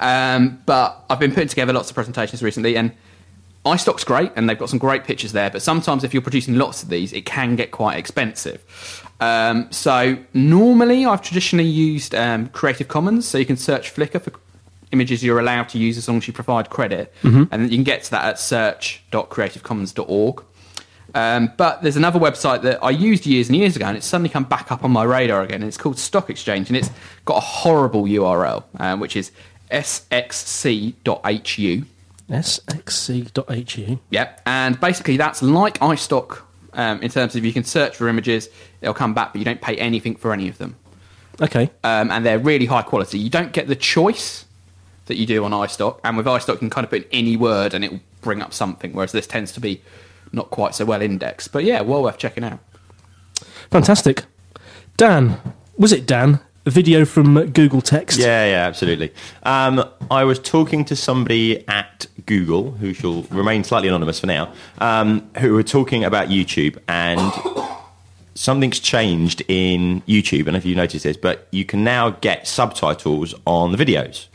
Um, 0.00 0.60
but 0.66 1.04
I've 1.08 1.20
been 1.20 1.32
putting 1.32 1.48
together 1.48 1.72
lots 1.72 1.90
of 1.90 1.94
presentations 1.94 2.42
recently, 2.42 2.76
and 2.76 2.92
iStock's 3.64 4.04
great, 4.04 4.32
and 4.34 4.48
they've 4.48 4.58
got 4.58 4.68
some 4.68 4.78
great 4.78 5.04
pictures 5.04 5.32
there. 5.32 5.48
But 5.48 5.62
sometimes, 5.62 6.02
if 6.02 6.12
you're 6.12 6.22
producing 6.22 6.56
lots 6.56 6.82
of 6.82 6.88
these, 6.88 7.12
it 7.12 7.24
can 7.24 7.54
get 7.54 7.70
quite 7.70 7.98
expensive. 7.98 9.06
Um, 9.20 9.70
so 9.70 10.18
normally, 10.34 11.06
I've 11.06 11.22
traditionally 11.22 11.68
used 11.68 12.16
um, 12.16 12.48
Creative 12.48 12.88
Commons, 12.88 13.28
so 13.28 13.38
you 13.38 13.46
can 13.46 13.56
search 13.56 13.94
Flickr 13.94 14.20
for 14.20 14.32
images 14.92 15.22
you're 15.22 15.38
allowed 15.38 15.68
to 15.70 15.78
use 15.78 15.96
as 15.96 16.08
long 16.08 16.18
as 16.18 16.26
you 16.26 16.32
provide 16.32 16.68
credit, 16.70 17.14
and 17.52 17.70
you 17.70 17.76
can 17.76 17.84
get 17.84 18.02
to 18.04 18.10
that 18.12 18.24
at 18.24 18.38
search.creativecommons.org. 18.38 20.44
Um, 21.12 21.52
but 21.56 21.82
there's 21.82 21.96
another 21.96 22.20
website 22.20 22.62
that 22.62 22.84
I 22.84 22.90
used 22.90 23.26
years 23.26 23.48
and 23.48 23.56
years 23.56 23.74
ago, 23.76 23.86
and 23.86 23.96
it's 23.96 24.06
suddenly 24.06 24.28
come 24.28 24.44
back 24.44 24.70
up 24.70 24.84
on 24.84 24.92
my 24.92 25.02
radar 25.02 25.42
again. 25.42 25.62
And 25.62 25.68
it's 25.68 25.76
called 25.76 25.98
Stock 25.98 26.30
Exchange, 26.30 26.68
and 26.68 26.76
it's 26.76 26.90
got 27.24 27.38
a 27.38 27.40
horrible 27.40 28.04
URL, 28.04 28.62
um, 28.78 29.00
which 29.00 29.16
is 29.16 29.32
sxc.hu. 29.70 30.94
sxc.hu. 32.30 33.98
Yep. 34.10 34.42
And 34.46 34.80
basically, 34.80 35.16
that's 35.16 35.42
like 35.42 35.80
iStock 35.80 36.42
um, 36.72 37.02
in 37.02 37.10
terms 37.10 37.36
of 37.36 37.44
you 37.44 37.52
can 37.52 37.64
search 37.64 37.96
for 37.96 38.08
images, 38.08 38.48
they'll 38.80 38.94
come 38.94 39.14
back, 39.14 39.32
but 39.32 39.38
you 39.38 39.44
don't 39.44 39.60
pay 39.60 39.76
anything 39.76 40.16
for 40.16 40.32
any 40.32 40.48
of 40.48 40.58
them. 40.58 40.76
Okay. 41.40 41.70
Um, 41.82 42.10
and 42.10 42.24
they're 42.24 42.38
really 42.38 42.66
high 42.66 42.82
quality. 42.82 43.18
You 43.18 43.30
don't 43.30 43.52
get 43.52 43.66
the 43.66 43.76
choice 43.76 44.44
that 45.10 45.16
you 45.16 45.26
do 45.26 45.44
on 45.44 45.50
iStock. 45.50 46.00
And 46.02 46.16
with 46.16 46.26
iStock, 46.26 46.54
you 46.54 46.58
can 46.58 46.70
kind 46.70 46.84
of 46.84 46.90
put 46.90 47.02
in 47.02 47.08
any 47.12 47.36
word 47.36 47.74
and 47.74 47.84
it 47.84 47.92
will 47.92 48.00
bring 48.22 48.40
up 48.40 48.54
something, 48.54 48.92
whereas 48.92 49.12
this 49.12 49.26
tends 49.26 49.52
to 49.52 49.60
be 49.60 49.82
not 50.32 50.50
quite 50.50 50.74
so 50.74 50.84
well 50.84 51.02
indexed. 51.02 51.52
But 51.52 51.64
yeah, 51.64 51.82
well 51.82 52.02
worth 52.02 52.18
checking 52.18 52.44
out. 52.44 52.60
Fantastic. 53.70 54.24
Dan, 54.96 55.40
was 55.76 55.92
it 55.92 56.06
Dan? 56.06 56.40
A 56.66 56.70
video 56.70 57.06
from 57.06 57.52
Google 57.52 57.80
Text. 57.80 58.18
Yeah, 58.18 58.44
yeah, 58.44 58.66
absolutely. 58.66 59.14
Um, 59.44 59.82
I 60.10 60.24
was 60.24 60.38
talking 60.38 60.84
to 60.84 60.94
somebody 60.94 61.66
at 61.66 62.06
Google, 62.26 62.72
who 62.72 62.92
shall 62.92 63.22
remain 63.24 63.64
slightly 63.64 63.88
anonymous 63.88 64.20
for 64.20 64.26
now, 64.26 64.52
um, 64.78 65.30
who 65.38 65.54
were 65.54 65.62
talking 65.62 66.04
about 66.04 66.28
YouTube, 66.28 66.76
and 66.86 67.32
something's 68.34 68.78
changed 68.78 69.42
in 69.48 70.02
YouTube. 70.02 70.48
And 70.48 70.56
if 70.56 70.66
you 70.66 70.74
noticed 70.74 71.04
this, 71.04 71.16
but 71.16 71.48
you 71.50 71.64
can 71.64 71.82
now 71.82 72.10
get 72.10 72.46
subtitles 72.46 73.34
on 73.46 73.72
the 73.72 73.82
videos. 73.82 74.26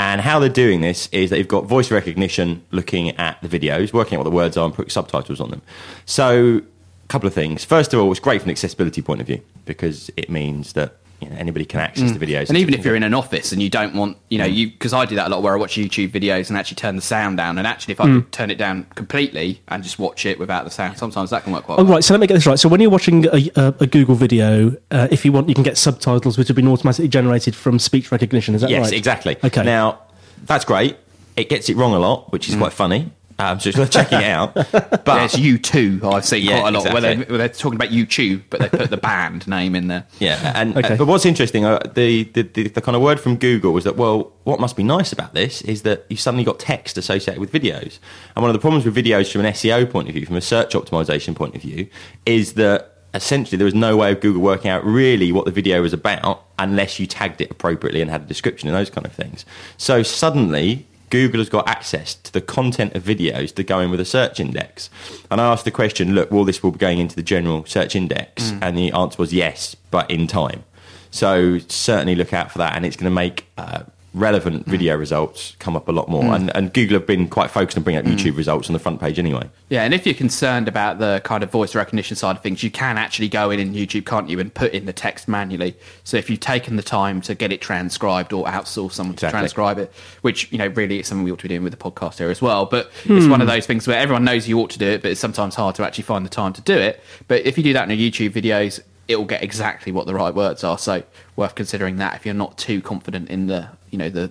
And 0.00 0.22
how 0.22 0.38
they're 0.38 0.48
doing 0.48 0.80
this 0.80 1.10
is 1.12 1.28
they've 1.28 1.46
got 1.46 1.66
voice 1.66 1.90
recognition 1.90 2.64
looking 2.70 3.10
at 3.18 3.36
the 3.42 3.48
videos, 3.48 3.92
working 3.92 4.16
out 4.16 4.20
what 4.20 4.30
the 4.30 4.34
words 4.34 4.56
are, 4.56 4.64
and 4.64 4.72
putting 4.72 4.88
subtitles 4.88 5.42
on 5.42 5.50
them. 5.50 5.60
So, 6.06 6.62
a 7.04 7.08
couple 7.08 7.26
of 7.26 7.34
things. 7.34 7.66
First 7.66 7.92
of 7.92 8.00
all, 8.00 8.10
it's 8.10 8.18
great 8.18 8.40
from 8.40 8.48
an 8.48 8.52
accessibility 8.52 9.02
point 9.02 9.20
of 9.20 9.26
view 9.26 9.42
because 9.66 10.10
it 10.16 10.30
means 10.30 10.72
that 10.72 10.96
you 11.20 11.28
know, 11.28 11.36
anybody 11.36 11.64
can 11.64 11.80
access 11.80 12.12
the 12.12 12.18
videos. 12.18 12.44
Mm. 12.44 12.48
And 12.50 12.58
even 12.58 12.74
if 12.74 12.84
you're 12.84 12.94
in 12.96 13.02
an 13.02 13.14
office 13.14 13.52
and 13.52 13.62
you 13.62 13.68
don't 13.68 13.94
want, 13.94 14.16
you 14.28 14.38
know, 14.38 14.44
you 14.46 14.68
because 14.68 14.92
I 14.92 15.04
do 15.04 15.14
that 15.16 15.26
a 15.26 15.30
lot 15.30 15.42
where 15.42 15.52
I 15.54 15.56
watch 15.56 15.74
YouTube 15.74 16.10
videos 16.10 16.48
and 16.48 16.56
actually 16.58 16.76
turn 16.76 16.96
the 16.96 17.02
sound 17.02 17.36
down. 17.36 17.58
And 17.58 17.66
actually, 17.66 17.92
if 17.92 18.00
I 18.00 18.06
could 18.06 18.32
turn 18.32 18.50
it 18.50 18.56
down 18.58 18.84
completely 18.94 19.60
and 19.68 19.82
just 19.82 19.98
watch 19.98 20.24
it 20.26 20.38
without 20.38 20.64
the 20.64 20.70
sound, 20.70 20.98
sometimes 20.98 21.30
that 21.30 21.44
can 21.44 21.52
work 21.52 21.64
quite 21.64 21.78
Oh, 21.78 21.84
well. 21.84 21.94
right. 21.94 22.04
So 22.04 22.14
let 22.14 22.20
me 22.20 22.26
get 22.26 22.34
this 22.34 22.46
right. 22.46 22.58
So 22.58 22.68
when 22.68 22.80
you're 22.80 22.90
watching 22.90 23.26
a, 23.26 23.50
a, 23.56 23.74
a 23.80 23.86
Google 23.86 24.14
video, 24.14 24.76
uh, 24.90 25.08
if 25.10 25.24
you 25.24 25.32
want, 25.32 25.48
you 25.48 25.54
can 25.54 25.64
get 25.64 25.76
subtitles 25.76 26.38
which 26.38 26.48
have 26.48 26.56
been 26.56 26.68
automatically 26.68 27.08
generated 27.08 27.54
from 27.54 27.78
speech 27.78 28.10
recognition. 28.10 28.54
Is 28.54 28.62
that 28.62 28.70
yes, 28.70 28.86
right? 28.86 28.92
exactly. 28.94 29.36
Okay. 29.44 29.62
Now 29.62 30.00
that's 30.44 30.64
great. 30.64 30.96
It 31.36 31.48
gets 31.48 31.68
it 31.68 31.76
wrong 31.76 31.94
a 31.94 31.98
lot, 31.98 32.32
which 32.32 32.48
is 32.48 32.56
quite 32.56 32.72
funny. 32.72 33.10
Um, 33.40 33.58
so 33.58 33.68
it's 33.70 33.78
worth 33.78 33.90
checking 33.90 34.20
it 34.20 34.24
out. 34.24 34.54
But 35.04 35.04
There's 35.04 35.32
U2, 35.34 36.04
I've 36.04 36.24
seen 36.24 36.44
Yeah, 36.44 36.60
quite 36.60 36.74
a 36.74 36.78
lot, 36.78 36.92
where, 36.92 37.00
they, 37.00 37.16
where 37.16 37.38
they're 37.38 37.48
talking 37.48 37.76
about 37.76 37.88
YouTube, 37.88 38.42
but 38.50 38.60
they 38.60 38.68
put 38.68 38.90
the 38.90 38.96
band 39.10 39.48
name 39.48 39.74
in 39.74 39.88
there. 39.88 40.06
Yeah, 40.18 40.52
and 40.54 40.76
Okay. 40.76 40.94
uh, 40.94 40.96
but 40.96 41.06
what's 41.06 41.24
interesting, 41.24 41.64
uh, 41.64 41.78
the, 41.94 42.24
the, 42.24 42.42
the 42.42 42.68
the 42.68 42.80
kind 42.80 42.94
of 42.96 43.02
word 43.02 43.18
from 43.18 43.36
Google 43.36 43.72
was 43.72 43.84
that 43.84 43.96
well, 43.96 44.32
what 44.44 44.60
must 44.60 44.76
be 44.76 44.82
nice 44.82 45.12
about 45.12 45.32
this 45.34 45.62
is 45.62 45.82
that 45.82 46.04
you 46.10 46.16
suddenly 46.16 46.44
got 46.44 46.58
text 46.58 46.98
associated 46.98 47.40
with 47.40 47.50
videos, 47.52 47.98
and 48.36 48.42
one 48.42 48.50
of 48.50 48.54
the 48.54 48.60
problems 48.60 48.84
with 48.84 48.94
videos 48.94 49.32
from 49.32 49.44
an 49.44 49.52
SEO 49.52 49.90
point 49.90 50.08
of 50.08 50.14
view, 50.14 50.26
from 50.26 50.36
a 50.36 50.40
search 50.40 50.74
optimization 50.74 51.34
point 51.34 51.54
of 51.56 51.62
view, 51.62 51.88
is 52.26 52.54
that 52.54 52.98
essentially 53.14 53.56
there 53.56 53.64
was 53.64 53.74
no 53.74 53.96
way 53.96 54.12
of 54.12 54.20
Google 54.20 54.40
working 54.42 54.70
out 54.70 54.84
really 54.84 55.32
what 55.32 55.44
the 55.44 55.50
video 55.50 55.82
was 55.82 55.92
about 55.92 56.44
unless 56.60 57.00
you 57.00 57.06
tagged 57.06 57.40
it 57.40 57.50
appropriately 57.50 58.00
and 58.00 58.08
had 58.10 58.20
a 58.22 58.24
description 58.26 58.68
and 58.68 58.76
those 58.76 58.90
kind 58.90 59.06
of 59.06 59.12
things. 59.12 59.44
So 59.78 60.02
suddenly. 60.02 60.86
Google 61.10 61.40
has 61.40 61.48
got 61.48 61.68
access 61.68 62.14
to 62.14 62.32
the 62.32 62.40
content 62.40 62.94
of 62.94 63.02
videos 63.02 63.54
that 63.56 63.64
go 63.64 63.80
in 63.80 63.90
with 63.90 64.00
a 64.00 64.04
search 64.04 64.40
index. 64.40 64.88
And 65.30 65.40
I 65.40 65.52
asked 65.52 65.64
the 65.64 65.70
question, 65.70 66.14
look, 66.14 66.30
will 66.30 66.44
this 66.44 66.62
will 66.62 66.70
be 66.70 66.78
going 66.78 66.98
into 66.98 67.16
the 67.16 67.22
general 67.22 67.64
search 67.66 67.94
index? 67.96 68.52
And 68.62 68.78
the 68.78 68.92
answer 68.92 69.16
was 69.18 69.32
yes, 69.32 69.74
but 69.90 70.10
in 70.10 70.26
time. 70.26 70.64
So 71.10 71.58
certainly 71.66 72.14
look 72.14 72.32
out 72.32 72.52
for 72.52 72.58
that, 72.58 72.76
and 72.76 72.86
it's 72.86 72.96
going 72.96 73.10
to 73.10 73.14
make 73.14 73.46
uh, 73.58 73.82
relevant 74.12 74.66
mm. 74.66 74.70
video 74.70 74.96
results 74.96 75.54
come 75.58 75.76
up 75.76 75.88
a 75.88 75.92
lot 75.92 76.08
more. 76.08 76.24
Mm. 76.24 76.34
And, 76.34 76.56
and 76.56 76.72
Google 76.72 76.98
have 76.98 77.06
been 77.06 77.28
quite 77.28 77.50
focused 77.50 77.76
on 77.76 77.84
bringing 77.84 78.00
up 78.00 78.06
mm. 78.06 78.16
YouTube 78.16 78.36
results 78.36 78.68
on 78.68 78.72
the 78.72 78.78
front 78.78 79.00
page 79.00 79.18
anyway. 79.18 79.48
Yeah, 79.68 79.84
and 79.84 79.94
if 79.94 80.04
you're 80.04 80.14
concerned 80.14 80.68
about 80.68 80.98
the 80.98 81.20
kind 81.24 81.42
of 81.42 81.50
voice 81.50 81.74
recognition 81.74 82.16
side 82.16 82.36
of 82.36 82.42
things, 82.42 82.62
you 82.62 82.70
can 82.70 82.98
actually 82.98 83.28
go 83.28 83.50
in 83.50 83.60
in 83.60 83.72
YouTube, 83.72 84.06
can't 84.06 84.28
you, 84.28 84.40
and 84.40 84.52
put 84.52 84.72
in 84.72 84.86
the 84.86 84.92
text 84.92 85.28
manually. 85.28 85.76
So 86.04 86.16
if 86.16 86.28
you've 86.28 86.40
taken 86.40 86.76
the 86.76 86.82
time 86.82 87.20
to 87.22 87.34
get 87.34 87.52
it 87.52 87.60
transcribed 87.60 88.32
or 88.32 88.46
outsource 88.46 88.92
someone 88.92 89.16
to 89.16 89.30
transcribe 89.30 89.78
it, 89.78 89.92
which 90.22 90.50
you 90.50 90.58
know 90.58 90.66
really 90.68 91.00
is 91.00 91.06
something 91.06 91.24
we 91.24 91.30
ought 91.30 91.38
to 91.38 91.44
be 91.44 91.50
doing 91.50 91.62
with 91.62 91.72
the 91.72 91.90
podcast 91.90 92.18
here 92.18 92.30
as 92.30 92.42
well. 92.42 92.66
But 92.66 92.90
it's 93.04 93.24
hmm. 93.24 93.30
one 93.30 93.40
of 93.40 93.46
those 93.46 93.66
things 93.66 93.86
where 93.86 93.98
everyone 93.98 94.24
knows 94.24 94.48
you 94.48 94.58
ought 94.58 94.70
to 94.70 94.78
do 94.78 94.86
it, 94.86 95.02
but 95.02 95.12
it's 95.12 95.20
sometimes 95.20 95.54
hard 95.54 95.76
to 95.76 95.84
actually 95.84 96.04
find 96.04 96.24
the 96.24 96.30
time 96.30 96.52
to 96.54 96.60
do 96.62 96.76
it. 96.76 97.00
But 97.28 97.46
if 97.46 97.56
you 97.56 97.64
do 97.64 97.72
that 97.74 97.88
in 97.88 97.98
your 97.98 98.10
YouTube 98.10 98.30
videos, 98.30 98.80
it 99.10 99.16
will 99.16 99.24
get 99.26 99.42
exactly 99.42 99.90
what 99.92 100.06
the 100.06 100.14
right 100.14 100.34
words 100.34 100.62
are. 100.62 100.78
So 100.78 101.02
worth 101.36 101.54
considering 101.56 101.96
that 101.96 102.14
if 102.14 102.24
you're 102.24 102.34
not 102.34 102.56
too 102.56 102.80
confident 102.80 103.28
in 103.28 103.48
the 103.48 103.68
you 103.90 103.98
know 103.98 104.08
the 104.08 104.30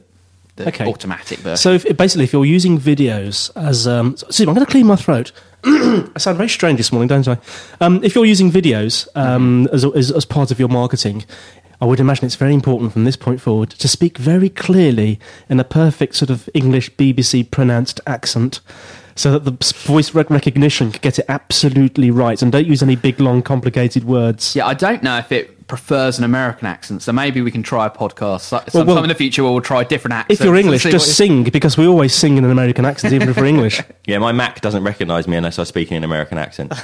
the 0.56 0.68
Okay. 0.68 0.86
automatic 0.86 1.40
version. 1.40 1.58
So 1.58 1.74
if, 1.74 1.98
basically, 1.98 2.26
if 2.26 2.34
you're 2.34 2.46
using 2.46 2.78
videos 2.78 3.50
as, 3.56 3.88
um, 3.88 4.12
excuse 4.12 4.42
me, 4.42 4.48
I'm 4.48 4.56
going 4.56 4.66
to 4.66 4.72
clean 4.72 4.88
my 4.88 4.98
throat. 4.98 5.32
I 5.64 6.12
sound 6.18 6.36
very 6.38 6.50
strange 6.50 6.78
this 6.78 6.92
morning, 6.92 7.08
don't 7.08 7.28
I? 7.30 7.38
Um, 7.80 8.04
if 8.04 8.14
you're 8.14 8.26
using 8.26 8.52
videos 8.52 9.08
um, 9.16 9.70
as, 9.72 9.86
as, 9.86 10.12
as 10.12 10.26
part 10.26 10.52
of 10.52 10.60
your 10.60 10.68
marketing, 10.68 11.24
I 11.82 11.86
would 11.86 12.02
imagine 12.02 12.26
it's 12.26 12.36
very 12.36 12.54
important 12.54 12.92
from 12.92 13.06
this 13.06 13.16
point 13.16 13.40
forward 13.40 13.70
to 13.70 13.88
speak 13.88 14.18
very 14.18 14.50
clearly 14.50 15.18
in 15.50 15.62
a 15.62 15.64
perfect 15.64 16.16
sort 16.16 16.30
of 16.30 16.50
English 16.54 16.92
BBC 16.96 17.50
pronounced 17.50 18.02
accent. 18.06 18.60
So 19.20 19.38
that 19.38 19.44
the 19.44 19.74
voice 19.86 20.14
recognition 20.14 20.94
can 20.94 21.02
get 21.02 21.20
it 21.20 21.26
absolutely 21.28 22.10
right, 22.10 22.42
and 22.42 22.54
don't 22.54 22.66
use 22.66 22.82
any 22.82 22.96
big, 22.96 23.20
long, 23.20 23.42
complicated 23.42 24.06
words. 24.06 24.56
Yeah, 24.56 24.66
I 24.66 24.74
don't 24.74 25.04
know 25.04 25.18
if 25.18 25.30
it 25.34 25.68
prefers 25.68 26.18
an 26.18 26.24
American 26.24 26.66
accent, 26.68 27.02
so 27.02 27.12
maybe 27.12 27.42
we 27.42 27.52
can 27.52 27.62
try 27.62 27.86
a 27.86 27.90
podcast 27.90 28.40
sometime 28.42 28.88
well, 28.88 29.04
in 29.04 29.10
the 29.10 29.16
future 29.16 29.44
where 29.44 29.52
we'll 29.52 29.62
try 29.62 29.84
different 29.84 30.14
accents. 30.14 30.40
If 30.40 30.46
you're 30.46 30.56
English, 30.56 30.84
see 30.84 30.92
just 30.92 31.10
what- 31.10 31.16
sing 31.16 31.44
because 31.44 31.78
we 31.78 31.86
always 31.86 32.16
sing 32.16 32.38
in 32.38 32.46
an 32.46 32.52
American 32.52 32.86
accent, 32.86 33.14
even 33.14 33.28
if 33.28 33.36
we're 33.36 33.46
English. 33.46 33.82
Yeah, 34.06 34.18
my 34.18 34.32
Mac 34.32 34.62
doesn't 34.62 34.84
recognise 34.84 35.28
me 35.28 35.38
unless 35.38 35.60
I 35.60 35.64
speak 35.66 35.92
in 35.92 35.98
an 35.98 36.04
American 36.04 36.38
accent. 36.38 36.74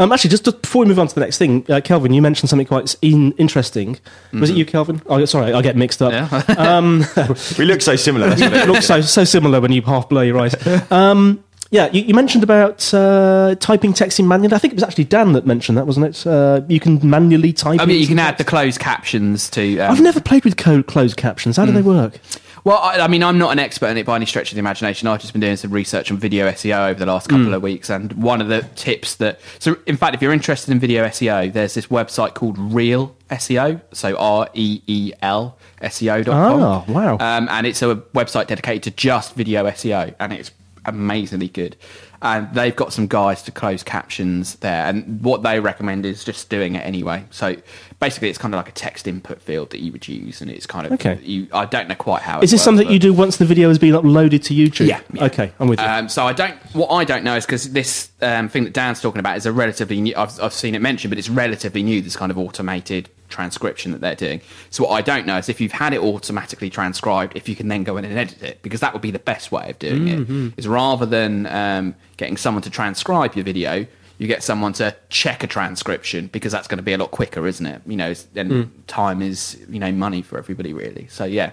Um, 0.00 0.12
actually, 0.12 0.30
just 0.30 0.44
to, 0.44 0.52
before 0.52 0.80
we 0.80 0.88
move 0.88 0.98
on 0.98 1.08
to 1.08 1.14
the 1.14 1.20
next 1.20 1.38
thing, 1.38 1.64
uh, 1.68 1.80
Kelvin, 1.80 2.12
you 2.12 2.22
mentioned 2.22 2.48
something 2.50 2.66
quite 2.66 2.94
in, 3.02 3.32
interesting. 3.32 3.98
Was 4.32 4.50
it 4.50 4.56
you, 4.56 4.64
Kelvin? 4.64 5.02
Oh, 5.06 5.24
sorry, 5.24 5.52
I 5.52 5.60
get 5.60 5.76
mixed 5.76 6.00
up. 6.00 6.12
Yeah. 6.12 7.34
we 7.58 7.64
look 7.64 7.80
so 7.80 7.96
similar. 7.96 8.28
That's 8.28 8.40
what 8.40 8.52
it 8.52 8.76
It 8.76 8.82
so 8.82 9.00
so 9.00 9.24
similar 9.24 9.60
when 9.60 9.72
you 9.72 9.82
half 9.82 10.08
blow 10.08 10.20
your 10.22 10.38
eyes. 10.38 10.54
Um, 10.90 11.42
yeah, 11.70 11.90
you, 11.92 12.02
you 12.02 12.14
mentioned 12.14 12.42
about 12.42 12.92
uh, 12.94 13.54
typing 13.60 13.92
text 13.92 14.18
in 14.18 14.26
manually. 14.26 14.54
I 14.54 14.58
think 14.58 14.72
it 14.72 14.76
was 14.76 14.84
actually 14.84 15.04
Dan 15.04 15.32
that 15.34 15.46
mentioned 15.46 15.76
that, 15.76 15.86
wasn't 15.86 16.06
it? 16.06 16.26
Uh, 16.26 16.62
you 16.68 16.80
can 16.80 16.98
manually 17.08 17.52
type. 17.52 17.80
I 17.80 17.84
mean, 17.84 18.00
you 18.00 18.06
can 18.06 18.18
add 18.18 18.38
the 18.38 18.44
closed 18.44 18.80
captions 18.80 19.50
to. 19.50 19.78
Um, 19.80 19.92
I've 19.92 20.00
never 20.00 20.20
played 20.20 20.44
with 20.44 20.56
code 20.56 20.86
closed 20.86 21.16
captions. 21.16 21.56
How 21.56 21.66
do 21.66 21.72
they 21.72 21.82
work? 21.82 22.20
Well, 22.64 22.78
I, 22.78 22.98
I 23.00 23.08
mean, 23.08 23.22
I'm 23.22 23.38
not 23.38 23.52
an 23.52 23.58
expert 23.58 23.86
in 23.86 23.96
it 23.96 24.04
by 24.06 24.16
any 24.16 24.26
stretch 24.26 24.50
of 24.50 24.56
the 24.56 24.60
imagination. 24.60 25.08
I've 25.08 25.20
just 25.20 25.32
been 25.32 25.40
doing 25.40 25.56
some 25.56 25.70
research 25.70 26.10
on 26.10 26.18
video 26.18 26.50
SEO 26.50 26.90
over 26.90 26.98
the 26.98 27.06
last 27.06 27.28
couple 27.28 27.54
of 27.54 27.62
weeks, 27.62 27.88
and 27.88 28.12
one 28.14 28.40
of 28.40 28.48
the 28.48 28.62
tips 28.74 29.16
that, 29.16 29.40
so 29.58 29.78
in 29.86 29.96
fact, 29.96 30.14
if 30.14 30.22
you're 30.22 30.32
interested 30.32 30.72
in 30.72 30.78
video 30.78 31.06
SEO, 31.06 31.52
there's 31.52 31.74
this 31.74 31.86
website 31.86 32.34
called 32.34 32.58
Reel 32.58 33.16
SEO, 33.30 33.80
so 33.92 34.16
R 34.18 34.48
E 34.54 34.82
E 34.86 35.12
L 35.22 35.56
SEO.com. 35.80 36.62
Oh, 36.62 36.84
wow. 36.92 37.14
Um, 37.14 37.48
and 37.50 37.66
it's 37.66 37.80
a 37.82 37.96
website 38.14 38.48
dedicated 38.48 38.82
to 38.84 38.90
just 38.90 39.34
video 39.34 39.64
SEO, 39.64 40.14
and 40.18 40.32
it's 40.32 40.50
amazingly 40.88 41.48
good. 41.48 41.76
And 42.20 42.52
they've 42.52 42.74
got 42.74 42.92
some 42.92 43.06
guides 43.06 43.42
to 43.42 43.52
close 43.52 43.84
captions 43.84 44.56
there, 44.56 44.86
and 44.86 45.22
what 45.22 45.44
they 45.44 45.60
recommend 45.60 46.04
is 46.04 46.24
just 46.24 46.50
doing 46.50 46.74
it 46.74 46.80
anyway. 46.80 47.24
So 47.30 47.54
basically, 48.00 48.28
it's 48.28 48.38
kind 48.38 48.52
of 48.54 48.58
like 48.58 48.68
a 48.68 48.72
text 48.72 49.06
input 49.06 49.40
field 49.40 49.70
that 49.70 49.80
you 49.80 49.92
would 49.92 50.08
use, 50.08 50.40
and 50.40 50.50
it's 50.50 50.66
kind 50.66 50.84
of 50.86 50.92
Okay. 50.94 51.20
You, 51.22 51.46
I 51.52 51.64
don't 51.66 51.86
know 51.88 51.94
quite 51.94 52.22
how. 52.22 52.40
Is 52.40 52.50
this 52.50 52.58
works, 52.58 52.64
something 52.64 52.90
you 52.90 52.98
do 52.98 53.12
once 53.12 53.36
the 53.36 53.44
video 53.44 53.68
has 53.68 53.78
been 53.78 53.94
uploaded 53.94 54.42
to 54.44 54.54
YouTube? 54.54 54.88
Yeah, 54.88 55.00
yeah. 55.12 55.26
Okay, 55.26 55.52
I'm 55.60 55.68
with 55.68 55.78
you. 55.78 55.86
Um, 55.86 56.08
so 56.08 56.26
I 56.26 56.32
don't. 56.32 56.56
What 56.72 56.88
I 56.88 57.04
don't 57.04 57.22
know 57.22 57.36
is 57.36 57.46
because 57.46 57.72
this 57.72 58.10
um, 58.20 58.48
thing 58.48 58.64
that 58.64 58.72
Dan's 58.72 59.00
talking 59.00 59.20
about 59.20 59.36
is 59.36 59.46
a 59.46 59.52
relatively 59.52 60.00
new. 60.00 60.14
I've, 60.16 60.40
I've 60.40 60.52
seen 60.54 60.74
it 60.74 60.82
mentioned, 60.82 61.12
but 61.12 61.18
it's 61.18 61.28
relatively 61.28 61.84
new. 61.84 62.00
This 62.00 62.16
kind 62.16 62.32
of 62.32 62.38
automated 62.38 63.10
transcription 63.28 63.92
that 63.92 64.00
they're 64.00 64.14
doing. 64.14 64.40
So 64.70 64.84
what 64.84 64.90
I 64.92 65.02
don't 65.02 65.26
know 65.26 65.36
is 65.38 65.48
if 65.48 65.60
you've 65.60 65.72
had 65.72 65.92
it 65.92 66.00
automatically 66.00 66.70
transcribed, 66.70 67.36
if 67.36 67.48
you 67.48 67.54
can 67.56 67.68
then 67.68 67.84
go 67.84 67.96
in 67.96 68.04
and 68.04 68.18
edit 68.18 68.42
it, 68.42 68.62
because 68.62 68.80
that 68.80 68.92
would 68.92 69.02
be 69.02 69.10
the 69.10 69.18
best 69.18 69.52
way 69.52 69.70
of 69.70 69.78
doing 69.78 70.06
Mm-hmm. 70.06 70.46
it. 70.48 70.54
Is 70.58 70.66
rather 70.68 71.06
than 71.06 71.46
um, 71.46 71.94
getting 72.16 72.36
someone 72.36 72.62
to 72.62 72.70
transcribe 72.70 73.34
your 73.34 73.44
video. 73.44 73.86
You 74.20 74.26
get 74.26 74.42
someone 74.42 74.72
to 74.74 74.96
check 75.10 75.44
a 75.44 75.46
transcription 75.46 76.26
because 76.32 76.50
that's 76.50 76.66
going 76.66 76.78
to 76.78 76.82
be 76.82 76.92
a 76.92 76.98
lot 76.98 77.12
quicker, 77.12 77.46
isn't 77.46 77.64
it? 77.64 77.82
You 77.86 77.96
know, 77.96 78.12
and 78.34 78.50
Mm. 78.50 78.68
time 78.88 79.22
is 79.22 79.56
you 79.68 79.78
know 79.78 79.92
money 79.92 80.22
for 80.22 80.38
everybody, 80.38 80.72
really. 80.72 81.06
So 81.08 81.24
yeah, 81.24 81.52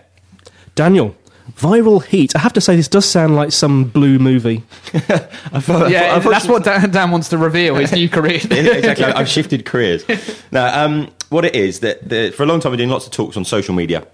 Daniel, 0.73 1.15
viral 1.53 2.03
heat. 2.03 2.35
I 2.35 2.39
have 2.39 2.53
to 2.53 2.61
say, 2.61 2.75
this 2.75 2.87
does 2.87 3.05
sound 3.05 3.35
like 3.35 3.51
some 3.51 3.85
blue 3.85 4.19
movie. 4.19 4.63
yeah, 4.93 6.19
that's 6.19 6.47
what 6.47 6.63
Dan, 6.63 6.89
Dan 6.91 7.11
wants 7.11 7.29
to 7.29 7.37
reveal 7.37 7.75
his 7.75 7.91
new 7.91 8.09
career. 8.09 8.39
Exactly. 8.55 9.05
I've 9.05 9.29
shifted 9.29 9.65
careers. 9.65 10.05
Now, 10.51 10.83
um, 10.83 11.09
what 11.29 11.45
it 11.45 11.55
is 11.55 11.79
that 11.81 12.07
the, 12.07 12.31
for 12.31 12.43
a 12.43 12.45
long 12.45 12.59
time 12.59 12.71
we're 12.71 12.77
doing 12.77 12.89
lots 12.89 13.05
of 13.05 13.11
talks 13.11 13.37
on 13.37 13.45
social 13.45 13.75
media 13.75 14.05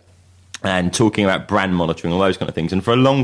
and 0.64 0.94
talking 0.94 1.24
about 1.26 1.48
brand 1.48 1.76
monitoring, 1.76 2.14
all 2.14 2.20
those 2.20 2.38
kind 2.38 2.50
of 2.50 2.56
things. 2.56 2.74
And 2.74 2.84
for 2.84 2.94
a 2.94 2.96
long 2.96 3.24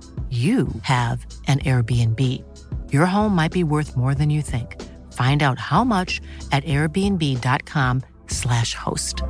you 0.31 0.69
have 0.83 1.25
an 1.47 1.59
Airbnb. 1.59 2.21
Your 2.93 3.05
home 3.05 3.35
might 3.35 3.51
be 3.51 3.65
worth 3.65 3.97
more 3.97 4.15
than 4.15 4.29
you 4.29 4.41
think. 4.41 4.81
Find 5.11 5.43
out 5.43 5.59
how 5.59 5.83
much 5.83 6.21
at 6.53 6.63
airbnb.com/slash 6.63 8.75
host. 8.75 9.21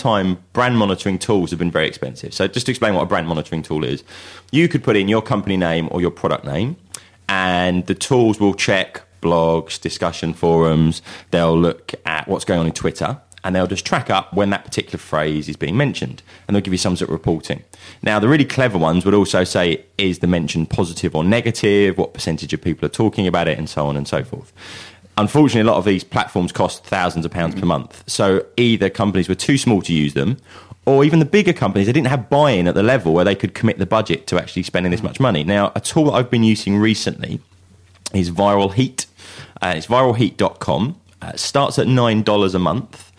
time 0.00 0.38
brand 0.54 0.78
monitoring 0.78 1.18
tools 1.18 1.50
have 1.50 1.58
been 1.58 1.70
very 1.70 1.86
expensive. 1.86 2.32
So 2.32 2.48
just 2.48 2.66
to 2.66 2.72
explain 2.72 2.94
what 2.94 3.02
a 3.02 3.06
brand 3.06 3.28
monitoring 3.28 3.62
tool 3.62 3.84
is, 3.84 4.02
you 4.50 4.66
could 4.66 4.82
put 4.82 4.96
in 4.96 5.08
your 5.08 5.22
company 5.22 5.58
name 5.58 5.88
or 5.92 6.00
your 6.00 6.10
product 6.10 6.44
name 6.44 6.76
and 7.28 7.86
the 7.86 7.94
tools 7.94 8.40
will 8.40 8.54
check 8.54 9.02
blogs, 9.20 9.80
discussion 9.80 10.32
forums, 10.32 11.02
they'll 11.30 11.58
look 11.58 11.92
at 12.06 12.26
what's 12.26 12.46
going 12.46 12.60
on 12.60 12.66
in 12.66 12.72
Twitter 12.72 13.20
and 13.44 13.54
they'll 13.54 13.66
just 13.66 13.86
track 13.86 14.10
up 14.10 14.32
when 14.34 14.50
that 14.50 14.64
particular 14.64 14.98
phrase 14.98 15.48
is 15.48 15.56
being 15.56 15.76
mentioned 15.76 16.22
and 16.46 16.54
they'll 16.54 16.62
give 16.62 16.74
you 16.74 16.78
some 16.78 16.96
sort 16.96 17.08
of 17.08 17.12
reporting. 17.12 17.62
Now, 18.02 18.18
the 18.18 18.28
really 18.28 18.44
clever 18.44 18.78
ones 18.78 19.04
would 19.04 19.14
also 19.14 19.44
say, 19.44 19.84
is 19.98 20.18
the 20.18 20.26
mention 20.26 20.66
positive 20.66 21.14
or 21.14 21.24
negative? 21.24 21.96
What 21.96 22.14
percentage 22.14 22.52
of 22.52 22.60
people 22.60 22.86
are 22.86 22.90
talking 22.90 23.26
about 23.26 23.48
it? 23.48 23.58
And 23.58 23.68
so 23.68 23.86
on 23.86 23.96
and 23.96 24.06
so 24.06 24.24
forth. 24.24 24.52
Unfortunately, 25.16 25.60
a 25.60 25.70
lot 25.70 25.76
of 25.76 25.84
these 25.84 26.04
platforms 26.04 26.52
cost 26.52 26.84
thousands 26.84 27.24
of 27.24 27.30
pounds 27.30 27.54
per 27.54 27.66
month. 27.66 28.02
So 28.06 28.46
either 28.56 28.88
companies 28.88 29.28
were 29.28 29.34
too 29.34 29.58
small 29.58 29.82
to 29.82 29.92
use 29.92 30.14
them, 30.14 30.38
or 30.86 31.04
even 31.04 31.18
the 31.18 31.26
bigger 31.26 31.52
companies, 31.52 31.86
they 31.86 31.92
didn't 31.92 32.08
have 32.08 32.30
buy 32.30 32.52
in 32.52 32.66
at 32.66 32.74
the 32.74 32.82
level 32.82 33.12
where 33.12 33.24
they 33.24 33.34
could 33.34 33.54
commit 33.54 33.78
the 33.78 33.86
budget 33.86 34.26
to 34.28 34.38
actually 34.38 34.62
spending 34.62 34.90
this 34.90 35.02
much 35.02 35.20
money. 35.20 35.44
Now, 35.44 35.72
a 35.74 35.80
tool 35.80 36.06
that 36.06 36.12
I've 36.12 36.30
been 36.30 36.42
using 36.42 36.78
recently 36.78 37.40
is 38.14 38.30
Viral 38.30 38.72
Heat. 38.72 39.06
Uh, 39.60 39.74
it's 39.76 39.86
viralheat.com. 39.86 40.98
Uh, 41.22 41.32
starts 41.36 41.78
at 41.78 41.86
$9 41.86 42.54
a 42.54 42.58
month 42.58 43.09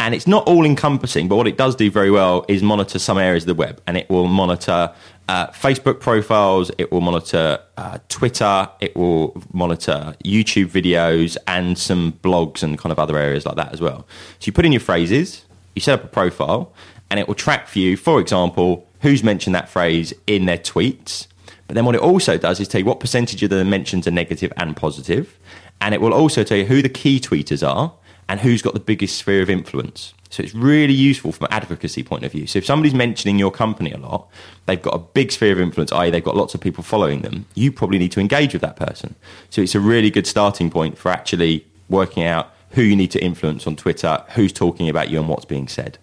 and 0.00 0.14
it's 0.14 0.26
not 0.26 0.46
all 0.46 0.64
encompassing, 0.64 1.28
but 1.28 1.36
what 1.36 1.48
it 1.48 1.56
does 1.56 1.74
do 1.74 1.90
very 1.90 2.10
well 2.10 2.44
is 2.48 2.62
monitor 2.62 2.98
some 2.98 3.18
areas 3.18 3.42
of 3.42 3.48
the 3.48 3.54
web, 3.54 3.82
and 3.86 3.96
it 3.96 4.08
will 4.08 4.28
monitor 4.28 4.92
uh, 5.28 5.48
Facebook 5.48 6.00
profiles, 6.00 6.70
it 6.78 6.90
will 6.92 7.00
monitor 7.00 7.58
uh, 7.76 7.98
Twitter, 8.08 8.68
it 8.80 8.96
will 8.96 9.42
monitor 9.52 10.14
YouTube 10.24 10.68
videos, 10.68 11.36
and 11.46 11.76
some 11.76 12.12
blogs 12.22 12.62
and 12.62 12.78
kind 12.78 12.92
of 12.92 12.98
other 12.98 13.18
areas 13.18 13.44
like 13.44 13.56
that 13.56 13.72
as 13.72 13.80
well. 13.80 14.06
So 14.38 14.46
you 14.46 14.52
put 14.52 14.64
in 14.64 14.72
your 14.72 14.80
phrases, 14.80 15.44
you 15.74 15.80
set 15.80 15.98
up 15.98 16.04
a 16.04 16.08
profile, 16.08 16.72
and 17.10 17.18
it 17.18 17.26
will 17.26 17.34
track 17.34 17.68
for 17.68 17.78
you, 17.78 17.96
for 17.96 18.20
example, 18.20 18.86
who's 19.00 19.22
mentioned 19.22 19.54
that 19.54 19.68
phrase 19.68 20.14
in 20.26 20.46
their 20.46 20.58
tweets. 20.58 21.26
But 21.66 21.74
then 21.74 21.84
what 21.84 21.94
it 21.94 22.00
also 22.00 22.38
does 22.38 22.60
is 22.60 22.68
tell 22.68 22.80
you 22.80 22.84
what 22.86 23.00
percentage 23.00 23.42
of 23.42 23.50
the 23.50 23.64
mentions 23.64 24.06
are 24.06 24.12
negative 24.12 24.52
and 24.56 24.76
positive, 24.76 25.38
and 25.80 25.94
it 25.94 26.00
will 26.00 26.14
also 26.14 26.44
tell 26.44 26.56
you 26.56 26.64
who 26.64 26.82
the 26.82 26.88
key 26.88 27.20
tweeters 27.20 27.66
are 27.66 27.92
and 28.28 28.40
who's 28.40 28.62
got 28.62 28.74
the 28.74 28.80
biggest 28.80 29.16
sphere 29.16 29.42
of 29.42 29.50
influence. 29.50 30.14
So 30.30 30.42
it's 30.42 30.54
really 30.54 30.92
useful 30.92 31.32
from 31.32 31.46
an 31.46 31.52
advocacy 31.52 32.02
point 32.02 32.24
of 32.24 32.32
view. 32.32 32.46
So 32.46 32.58
if 32.58 32.66
somebody's 32.66 32.94
mentioning 32.94 33.38
your 33.38 33.50
company 33.50 33.92
a 33.92 33.98
lot, 33.98 34.28
they've 34.66 34.80
got 34.80 34.94
a 34.94 34.98
big 34.98 35.32
sphere 35.32 35.52
of 35.52 35.60
influence, 35.60 35.90
i.e., 35.92 36.10
they've 36.10 36.22
got 36.22 36.36
lots 36.36 36.54
of 36.54 36.60
people 36.60 36.84
following 36.84 37.22
them, 37.22 37.46
you 37.54 37.72
probably 37.72 37.98
need 37.98 38.12
to 38.12 38.20
engage 38.20 38.52
with 38.52 38.62
that 38.62 38.76
person. 38.76 39.14
So 39.48 39.62
it's 39.62 39.74
a 39.74 39.80
really 39.80 40.10
good 40.10 40.26
starting 40.26 40.70
point 40.70 40.98
for 40.98 41.10
actually 41.10 41.66
working 41.88 42.24
out 42.24 42.52
who 42.72 42.82
you 42.82 42.94
need 42.94 43.10
to 43.12 43.24
influence 43.24 43.66
on 43.66 43.76
Twitter, 43.76 44.22
who's 44.34 44.52
talking 44.52 44.90
about 44.90 45.08
you, 45.08 45.18
and 45.18 45.28
what's 45.28 45.46
being 45.46 45.68
said. 45.68 45.98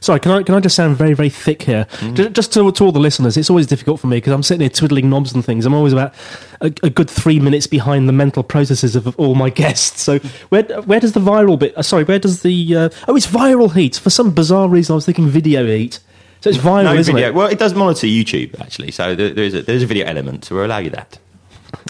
Sorry, 0.00 0.20
can 0.20 0.32
I 0.32 0.42
can 0.42 0.54
I 0.54 0.60
just 0.60 0.76
sound 0.76 0.96
very 0.96 1.14
very 1.14 1.30
thick 1.30 1.62
here? 1.62 1.86
Mm. 1.98 2.32
Just 2.32 2.52
to, 2.54 2.70
to 2.70 2.84
all 2.84 2.92
the 2.92 3.00
listeners, 3.00 3.36
it's 3.36 3.50
always 3.50 3.66
difficult 3.66 4.00
for 4.00 4.06
me 4.06 4.18
because 4.18 4.32
I'm 4.32 4.42
sitting 4.42 4.60
here 4.60 4.70
twiddling 4.70 5.08
knobs 5.08 5.32
and 5.32 5.44
things. 5.44 5.66
I'm 5.66 5.74
always 5.74 5.92
about 5.92 6.14
a, 6.60 6.66
a, 6.82 6.90
good 6.90 7.08
three 7.08 7.40
minutes 7.40 7.66
behind 7.66 8.08
the 8.08 8.12
mental 8.12 8.42
processes 8.42 8.94
of, 8.96 9.06
of 9.06 9.18
all 9.18 9.34
my 9.34 9.50
guests. 9.62 10.02
So 10.02 10.18
where 10.50 10.64
where 10.82 11.00
does 11.00 11.12
the 11.12 11.20
viral 11.20 11.58
bit? 11.58 11.76
Uh, 11.76 11.82
sorry, 11.82 12.04
where 12.04 12.18
does 12.18 12.42
the 12.42 12.76
uh, 12.76 12.88
oh 13.08 13.16
it's 13.16 13.26
viral 13.26 13.74
heat 13.74 13.96
for 13.96 14.10
some 14.10 14.32
bizarre 14.32 14.68
reason? 14.68 14.92
I 14.92 14.96
was 14.96 15.06
thinking 15.06 15.28
video 15.28 15.66
heat. 15.66 16.00
So 16.40 16.48
it's 16.48 16.58
viral, 16.58 16.84
no, 16.84 16.94
isn't 16.94 17.14
video. 17.14 17.28
it? 17.28 17.34
Well, 17.34 17.48
it 17.48 17.58
does 17.58 17.74
monitor 17.74 18.06
YouTube 18.06 18.58
actually, 18.60 18.92
so 18.92 19.14
there, 19.14 19.30
there's 19.34 19.52
a, 19.52 19.62
there's 19.62 19.82
a 19.82 19.86
video 19.86 20.06
element, 20.06 20.46
so 20.46 20.54
we'll 20.54 20.64
allow 20.64 20.78
you 20.78 20.88
that. 20.90 21.18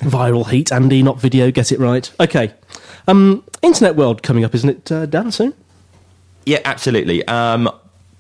Viral 0.00 0.49
heat, 0.49 0.73
Andy, 0.73 1.02
not 1.02 1.20
video. 1.20 1.52
Get 1.52 1.70
it 1.70 1.78
right. 1.78 2.11
Okay. 2.18 2.52
Um, 3.06 3.44
internet 3.62 3.94
world 3.94 4.23
coming 4.23 4.44
up, 4.44 4.54
isn't 4.54 4.68
it, 4.68 4.92
uh, 4.92 5.06
Dan? 5.06 5.30
Soon. 5.30 5.54
Yeah, 6.47 6.61
absolutely. 6.64 7.26
Um, 7.26 7.70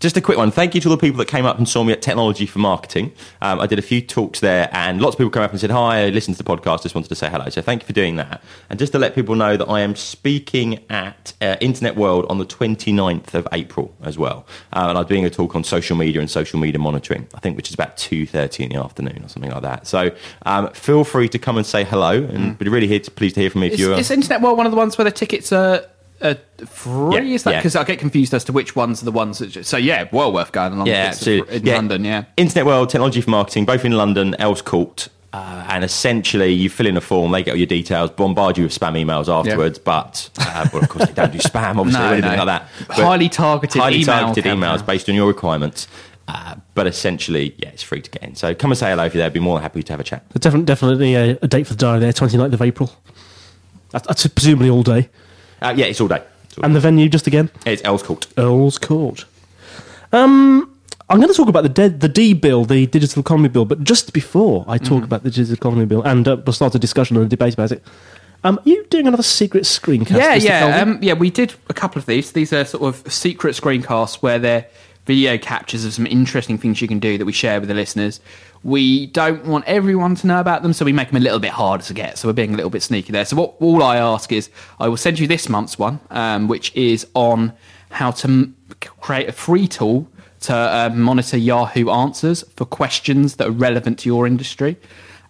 just 0.00 0.16
a 0.16 0.22
quick 0.22 0.38
one. 0.38 0.50
Thank 0.50 0.74
you 0.74 0.80
to 0.80 0.88
all 0.88 0.96
the 0.96 1.00
people 1.00 1.18
that 1.18 1.28
came 1.28 1.44
up 1.44 1.58
and 1.58 1.68
saw 1.68 1.84
me 1.84 1.92
at 1.92 2.00
Technology 2.00 2.46
for 2.46 2.58
Marketing. 2.58 3.12
Um, 3.42 3.60
I 3.60 3.66
did 3.66 3.78
a 3.78 3.82
few 3.82 4.00
talks 4.00 4.40
there, 4.40 4.70
and 4.72 5.00
lots 5.00 5.14
of 5.14 5.18
people 5.18 5.30
came 5.30 5.42
up 5.42 5.50
and 5.50 5.60
said, 5.60 5.70
Hi, 5.70 6.06
I 6.06 6.08
listened 6.08 6.38
to 6.38 6.42
the 6.42 6.50
podcast, 6.50 6.82
just 6.82 6.94
wanted 6.94 7.08
to 7.08 7.14
say 7.14 7.28
hello. 7.28 7.50
So 7.50 7.60
thank 7.60 7.82
you 7.82 7.86
for 7.86 7.92
doing 7.92 8.16
that. 8.16 8.42
And 8.70 8.78
just 8.78 8.92
to 8.92 8.98
let 8.98 9.14
people 9.14 9.34
know 9.34 9.58
that 9.58 9.66
I 9.66 9.80
am 9.80 9.94
speaking 9.94 10.82
at 10.88 11.34
uh, 11.42 11.56
Internet 11.60 11.96
World 11.96 12.24
on 12.30 12.38
the 12.38 12.46
29th 12.46 13.34
of 13.34 13.46
April 13.52 13.94
as 14.02 14.16
well. 14.16 14.46
Uh, 14.72 14.86
and 14.88 14.96
I'm 14.96 15.06
doing 15.06 15.26
a 15.26 15.30
talk 15.30 15.54
on 15.54 15.64
social 15.64 15.98
media 15.98 16.20
and 16.20 16.30
social 16.30 16.58
media 16.58 16.78
monitoring, 16.78 17.28
I 17.34 17.40
think, 17.40 17.58
which 17.58 17.68
is 17.68 17.74
about 17.74 17.98
2.30 17.98 18.60
in 18.60 18.68
the 18.70 18.76
afternoon 18.76 19.22
or 19.22 19.28
something 19.28 19.50
like 19.50 19.62
that. 19.62 19.86
So 19.86 20.10
um, 20.46 20.72
feel 20.72 21.04
free 21.04 21.28
to 21.28 21.38
come 21.38 21.58
and 21.58 21.66
say 21.66 21.84
hello, 21.84 22.12
and 22.24 22.56
mm. 22.56 22.58
be 22.58 22.70
really 22.70 22.86
here 22.86 23.00
to, 23.00 23.10
pleased 23.10 23.34
to 23.34 23.42
hear 23.42 23.50
from 23.50 23.60
me 23.60 23.66
if 23.66 23.78
you're. 23.78 23.98
Is 23.98 24.10
Internet 24.10 24.40
World 24.40 24.56
one 24.56 24.64
of 24.64 24.72
the 24.72 24.78
ones 24.78 24.96
where 24.96 25.04
the 25.04 25.10
tickets 25.10 25.52
are 25.52 25.84
uh, 26.20 26.34
free? 26.66 27.14
Yeah, 27.14 27.20
is 27.22 27.44
that 27.44 27.56
because 27.56 27.74
yeah. 27.74 27.80
I 27.80 27.84
get 27.84 27.98
confused 27.98 28.34
as 28.34 28.44
to 28.44 28.52
which 28.52 28.76
ones 28.76 29.02
are 29.02 29.04
the 29.04 29.12
ones 29.12 29.38
that? 29.38 29.48
Just, 29.48 29.70
so 29.70 29.76
yeah, 29.76 30.08
well 30.12 30.32
worth 30.32 30.52
going 30.52 30.72
along. 30.72 30.86
Yeah, 30.86 31.08
absolutely. 31.08 31.56
In 31.56 31.66
yeah. 31.66 31.74
London, 31.76 32.04
yeah. 32.04 32.24
Internet 32.36 32.66
World 32.66 32.90
Technology 32.90 33.20
for 33.20 33.30
Marketing, 33.30 33.64
both 33.64 33.84
in 33.84 33.92
London, 33.92 34.36
Earls 34.38 34.62
Court. 34.62 35.08
Uh, 35.32 35.64
and 35.68 35.84
essentially, 35.84 36.50
you 36.52 36.68
fill 36.68 36.86
in 36.86 36.96
a 36.96 37.00
form, 37.00 37.30
they 37.30 37.44
get 37.44 37.52
all 37.52 37.56
your 37.56 37.66
details, 37.66 38.10
bombard 38.10 38.58
you 38.58 38.64
with 38.64 38.76
spam 38.76 39.00
emails 39.00 39.28
afterwards. 39.28 39.78
Yeah. 39.78 39.84
But, 39.84 40.30
uh, 40.40 40.68
well, 40.72 40.82
of 40.82 40.88
course, 40.88 41.06
they 41.06 41.14
don't 41.14 41.30
do 41.30 41.38
spam, 41.38 41.76
obviously, 41.78 42.00
no, 42.00 42.10
or 42.10 42.12
anything 42.14 42.32
no. 42.32 42.44
like 42.44 42.46
that. 42.46 42.68
But 42.88 42.96
highly 42.96 43.28
targeted, 43.28 43.80
highly 43.80 44.00
email 44.00 44.24
targeted 44.24 44.44
emails 44.52 44.84
based 44.84 45.08
on 45.08 45.14
your 45.14 45.28
requirements. 45.28 45.86
Uh, 46.26 46.56
but 46.74 46.86
essentially, 46.86 47.54
yeah, 47.58 47.68
it's 47.68 47.82
free 47.82 48.00
to 48.00 48.10
get 48.10 48.22
in. 48.22 48.34
So 48.34 48.54
come 48.54 48.70
and 48.72 48.78
say 48.78 48.90
hello 48.90 49.04
if 49.04 49.14
you're 49.14 49.20
there. 49.20 49.26
I'd 49.26 49.32
be 49.32 49.40
more 49.40 49.56
than 49.56 49.62
happy 49.62 49.82
to 49.82 49.92
have 49.92 50.00
a 50.00 50.04
chat. 50.04 50.28
Definitely, 50.34 50.64
definitely 50.64 51.14
a, 51.14 51.38
a 51.42 51.48
date 51.48 51.66
for 51.66 51.74
the 51.74 51.78
diary 51.78 52.00
there, 52.00 52.12
29th 52.12 52.52
of 52.52 52.62
April. 52.62 52.92
That's, 53.90 54.06
that's 54.06 54.26
presumably 54.28 54.70
all 54.70 54.82
day. 54.82 55.08
Uh, 55.60 55.74
yeah, 55.76 55.86
it's 55.86 56.00
all 56.00 56.08
day. 56.08 56.22
And 56.62 56.74
the 56.74 56.80
venue, 56.80 57.08
just 57.08 57.26
again? 57.26 57.50
It's 57.64 57.82
Earls 57.84 58.02
Court. 58.02 58.26
Earls 58.36 58.78
Court. 58.78 59.24
Um, 60.12 60.74
I'm 61.08 61.18
going 61.18 61.28
to 61.28 61.34
talk 61.34 61.48
about 61.48 61.62
the 61.62 61.68
de- 61.68 61.88
the 61.88 62.08
D 62.08 62.34
bill, 62.34 62.64
the 62.64 62.86
digital 62.86 63.20
economy 63.20 63.48
bill, 63.48 63.64
but 63.64 63.82
just 63.82 64.12
before 64.12 64.64
I 64.68 64.78
talk 64.78 65.02
mm. 65.02 65.04
about 65.04 65.22
the 65.22 65.30
digital 65.30 65.54
economy 65.54 65.86
bill, 65.86 66.02
and 66.02 66.26
uh, 66.26 66.36
we'll 66.44 66.52
start 66.52 66.74
a 66.74 66.78
discussion 66.78 67.16
and 67.16 67.26
a 67.26 67.28
debate 67.28 67.54
about 67.54 67.72
it. 67.72 67.82
Um, 68.42 68.58
are 68.58 68.68
you 68.68 68.84
doing 68.86 69.06
another 69.06 69.22
secret 69.22 69.64
screencast? 69.64 70.16
Yeah, 70.16 70.38
Mr. 70.38 70.44
yeah, 70.44 70.80
um, 70.80 70.98
yeah. 71.02 71.12
We 71.12 71.30
did 71.30 71.54
a 71.68 71.74
couple 71.74 71.98
of 71.98 72.06
these. 72.06 72.32
These 72.32 72.52
are 72.52 72.64
sort 72.64 72.82
of 72.82 73.12
secret 73.12 73.54
screencasts 73.54 74.22
where 74.22 74.38
they're 74.38 74.66
video 75.06 75.38
captures 75.38 75.84
of 75.84 75.92
some 75.92 76.06
interesting 76.06 76.58
things 76.58 76.80
you 76.80 76.88
can 76.88 76.98
do 76.98 77.18
that 77.18 77.24
we 77.24 77.32
share 77.32 77.60
with 77.60 77.68
the 77.68 77.74
listeners. 77.74 78.20
We 78.62 79.06
don't 79.06 79.46
want 79.46 79.64
everyone 79.66 80.14
to 80.16 80.26
know 80.26 80.38
about 80.38 80.62
them, 80.62 80.72
so 80.72 80.84
we 80.84 80.92
make 80.92 81.08
them 81.08 81.16
a 81.16 81.20
little 81.20 81.38
bit 81.38 81.50
harder 81.52 81.82
to 81.84 81.94
get. 81.94 82.18
So 82.18 82.28
we're 82.28 82.34
being 82.34 82.52
a 82.52 82.56
little 82.56 82.70
bit 82.70 82.82
sneaky 82.82 83.10
there. 83.10 83.24
So 83.24 83.36
what 83.36 83.54
all 83.58 83.82
I 83.82 83.96
ask 83.96 84.30
is, 84.32 84.50
I 84.78 84.88
will 84.88 84.98
send 84.98 85.18
you 85.18 85.26
this 85.26 85.48
month's 85.48 85.78
one, 85.78 86.00
um, 86.10 86.46
which 86.46 86.74
is 86.76 87.06
on 87.14 87.52
how 87.90 88.10
to 88.10 88.28
m- 88.28 88.56
create 89.00 89.28
a 89.28 89.32
free 89.32 89.66
tool 89.66 90.06
to 90.40 90.54
uh, 90.54 90.90
monitor 90.94 91.36
Yahoo 91.36 91.90
answers 91.90 92.42
for 92.56 92.64
questions 92.64 93.36
that 93.36 93.48
are 93.48 93.52
relevant 93.52 93.98
to 94.00 94.08
your 94.08 94.26
industry. 94.26 94.76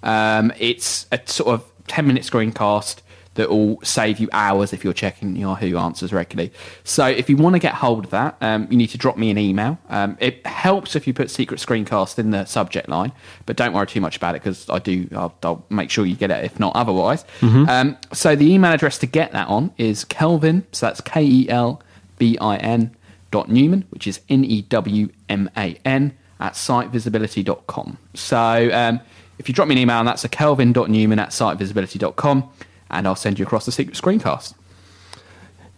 Um, 0.02 0.52
it's 0.58 1.06
a 1.12 1.20
sort 1.26 1.54
of 1.54 1.72
ten 1.86 2.06
minute 2.06 2.24
screencast 2.24 3.02
that 3.34 3.48
will 3.48 3.80
save 3.82 4.18
you 4.18 4.28
hours 4.32 4.72
if 4.72 4.82
you're 4.82 4.92
checking 4.92 5.36
Yahoo 5.36 5.76
Answers 5.76 6.12
regularly. 6.12 6.52
So 6.82 7.06
if 7.06 7.30
you 7.30 7.36
want 7.36 7.54
to 7.54 7.60
get 7.60 7.74
hold 7.74 8.06
of 8.06 8.10
that, 8.10 8.36
um, 8.40 8.66
you 8.70 8.76
need 8.76 8.88
to 8.88 8.98
drop 8.98 9.16
me 9.16 9.30
an 9.30 9.38
email. 9.38 9.78
Um, 9.88 10.16
it 10.20 10.44
helps 10.46 10.96
if 10.96 11.06
you 11.06 11.14
put 11.14 11.30
secret 11.30 11.60
screencast 11.60 12.18
in 12.18 12.30
the 12.30 12.44
subject 12.44 12.88
line, 12.88 13.12
but 13.46 13.56
don't 13.56 13.72
worry 13.72 13.86
too 13.86 14.00
much 14.00 14.16
about 14.16 14.34
it 14.34 14.42
because 14.42 14.68
I 14.68 14.78
do. 14.80 15.08
I'll, 15.12 15.34
I'll, 15.44 15.64
make 15.70 15.90
sure 15.90 16.04
you 16.04 16.16
get 16.16 16.30
it 16.30 16.44
if 16.44 16.58
not 16.58 16.74
otherwise. 16.74 17.24
Mm-hmm. 17.40 17.68
Um, 17.68 17.96
so 18.12 18.34
the 18.34 18.52
email 18.52 18.72
address 18.72 18.98
to 18.98 19.06
get 19.06 19.32
that 19.32 19.46
on 19.48 19.72
is 19.78 20.04
Kelvin. 20.04 20.66
So 20.72 20.86
that's 20.86 21.00
K 21.00 21.24
E 21.24 21.48
L 21.48 21.82
V 22.18 22.36
I 22.38 22.56
N 22.56 22.96
dot 23.30 23.48
Newman, 23.48 23.84
which 23.90 24.08
is 24.08 24.20
N 24.28 24.44
E 24.44 24.62
W 24.62 25.08
M 25.28 25.48
A 25.56 25.78
N 25.84 26.16
at 26.40 26.54
sitevisibility.com. 26.54 27.98
So 28.14 28.70
um, 28.72 29.00
if 29.38 29.48
you 29.48 29.54
drop 29.54 29.68
me 29.68 29.76
an 29.76 29.78
email, 29.78 30.00
and 30.00 30.08
that's 30.08 30.24
a 30.24 30.28
kelvin.newman 30.28 31.18
at 31.20 31.28
sitevisibility.com 31.28 32.50
and 32.90 33.06
I'll 33.06 33.16
send 33.16 33.38
you 33.38 33.44
across 33.44 33.66
the 33.66 33.72
secret 33.72 33.96
screencast. 33.96 34.54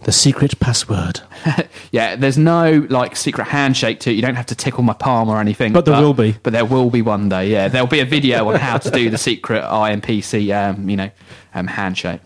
The 0.04 0.12
secret 0.12 0.58
password. 0.58 1.20
Yeah, 1.92 2.16
there's 2.16 2.38
no 2.38 2.86
like 2.88 3.16
secret 3.16 3.48
handshake 3.48 4.00
to 4.00 4.10
it. 4.10 4.14
You 4.14 4.22
don't 4.22 4.34
have 4.34 4.46
to 4.46 4.54
tickle 4.54 4.82
my 4.82 4.94
palm 4.94 5.28
or 5.28 5.38
anything. 5.40 5.74
But 5.74 5.84
there 5.84 6.00
will 6.00 6.14
be. 6.14 6.34
But 6.42 6.54
there 6.54 6.64
will 6.64 6.88
be 6.88 7.02
one 7.02 7.28
day. 7.28 7.50
Yeah, 7.50 7.68
there'll 7.68 7.86
be 7.86 8.00
a 8.00 8.06
video 8.06 8.48
on 8.48 8.58
how 8.58 8.78
to 8.78 8.90
do 8.90 9.10
the 9.10 9.18
secret 9.18 9.62
IMPC, 9.62 10.56
um, 10.56 10.88
you 10.88 10.96
know, 10.96 11.10
um, 11.54 11.66
handshake. 11.66 12.22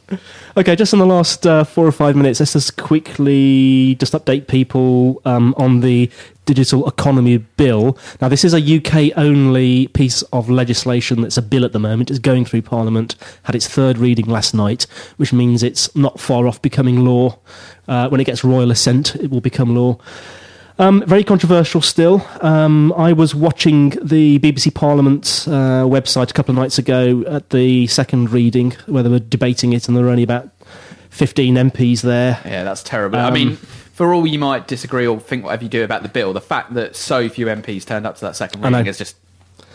Okay, 0.56 0.76
just 0.76 0.92
in 0.92 1.00
the 1.00 1.06
last 1.06 1.44
uh, 1.48 1.64
four 1.64 1.84
or 1.84 1.90
five 1.90 2.14
minutes, 2.14 2.38
let's 2.38 2.52
just 2.52 2.76
quickly 2.76 3.96
just 3.96 4.12
update 4.12 4.46
people 4.46 5.20
um, 5.24 5.52
on 5.58 5.80
the 5.80 6.08
digital 6.46 6.88
economy 6.88 7.36
bill. 7.36 7.98
Now, 8.20 8.28
this 8.28 8.44
is 8.44 8.54
a 8.54 8.76
UK 8.76 9.12
only 9.18 9.88
piece 9.88 10.22
of 10.32 10.48
legislation 10.48 11.20
that's 11.20 11.36
a 11.36 11.42
bill 11.42 11.64
at 11.64 11.72
the 11.72 11.78
moment. 11.78 12.10
It's 12.10 12.18
going 12.18 12.44
through 12.46 12.62
Parliament, 12.62 13.14
had 13.42 13.54
its 13.54 13.68
third 13.68 13.98
reading 13.98 14.26
last 14.26 14.54
night, 14.54 14.86
which 15.18 15.32
means 15.32 15.62
it's 15.62 15.94
not 15.94 16.18
far 16.18 16.46
off 16.46 16.62
becoming 16.62 17.04
law. 17.04 17.38
Uh, 17.86 18.08
when 18.08 18.20
it 18.20 18.24
gets 18.24 18.42
royal 18.42 18.70
assent, 18.70 19.14
it 19.16 19.30
will 19.30 19.40
become 19.42 19.74
law. 19.74 19.98
Um, 20.78 21.02
very 21.06 21.24
controversial 21.24 21.80
still. 21.80 22.26
Um, 22.42 22.92
I 22.96 23.12
was 23.14 23.34
watching 23.34 23.90
the 24.02 24.38
BBC 24.40 24.74
Parliament 24.74 25.44
uh, 25.46 25.84
website 25.84 26.30
a 26.30 26.34
couple 26.34 26.52
of 26.52 26.56
nights 26.58 26.78
ago 26.78 27.24
at 27.26 27.48
the 27.50 27.86
second 27.86 28.30
reading 28.30 28.72
where 28.86 29.02
they 29.02 29.08
were 29.08 29.18
debating 29.18 29.72
it, 29.72 29.88
and 29.88 29.96
there 29.96 30.04
were 30.04 30.10
only 30.10 30.22
about 30.22 30.50
15 31.10 31.54
MPs 31.54 32.02
there. 32.02 32.40
Yeah, 32.44 32.62
that's 32.64 32.82
terrible. 32.82 33.18
I 33.18 33.28
Um, 33.28 33.32
mean, 33.34 33.58
for 33.96 34.12
all 34.12 34.26
you 34.26 34.38
might 34.38 34.68
disagree 34.68 35.06
or 35.06 35.18
think 35.18 35.42
whatever 35.42 35.64
you 35.64 35.70
do 35.70 35.82
about 35.82 36.02
the 36.02 36.10
bill, 36.10 36.34
the 36.34 36.40
fact 36.40 36.74
that 36.74 36.94
so 36.94 37.30
few 37.30 37.46
MPs 37.46 37.86
turned 37.86 38.06
up 38.06 38.16
to 38.16 38.20
that 38.26 38.36
second 38.36 38.62
I 38.62 38.68
know. 38.68 38.76
reading 38.76 38.90
is 38.90 38.98
just 38.98 39.16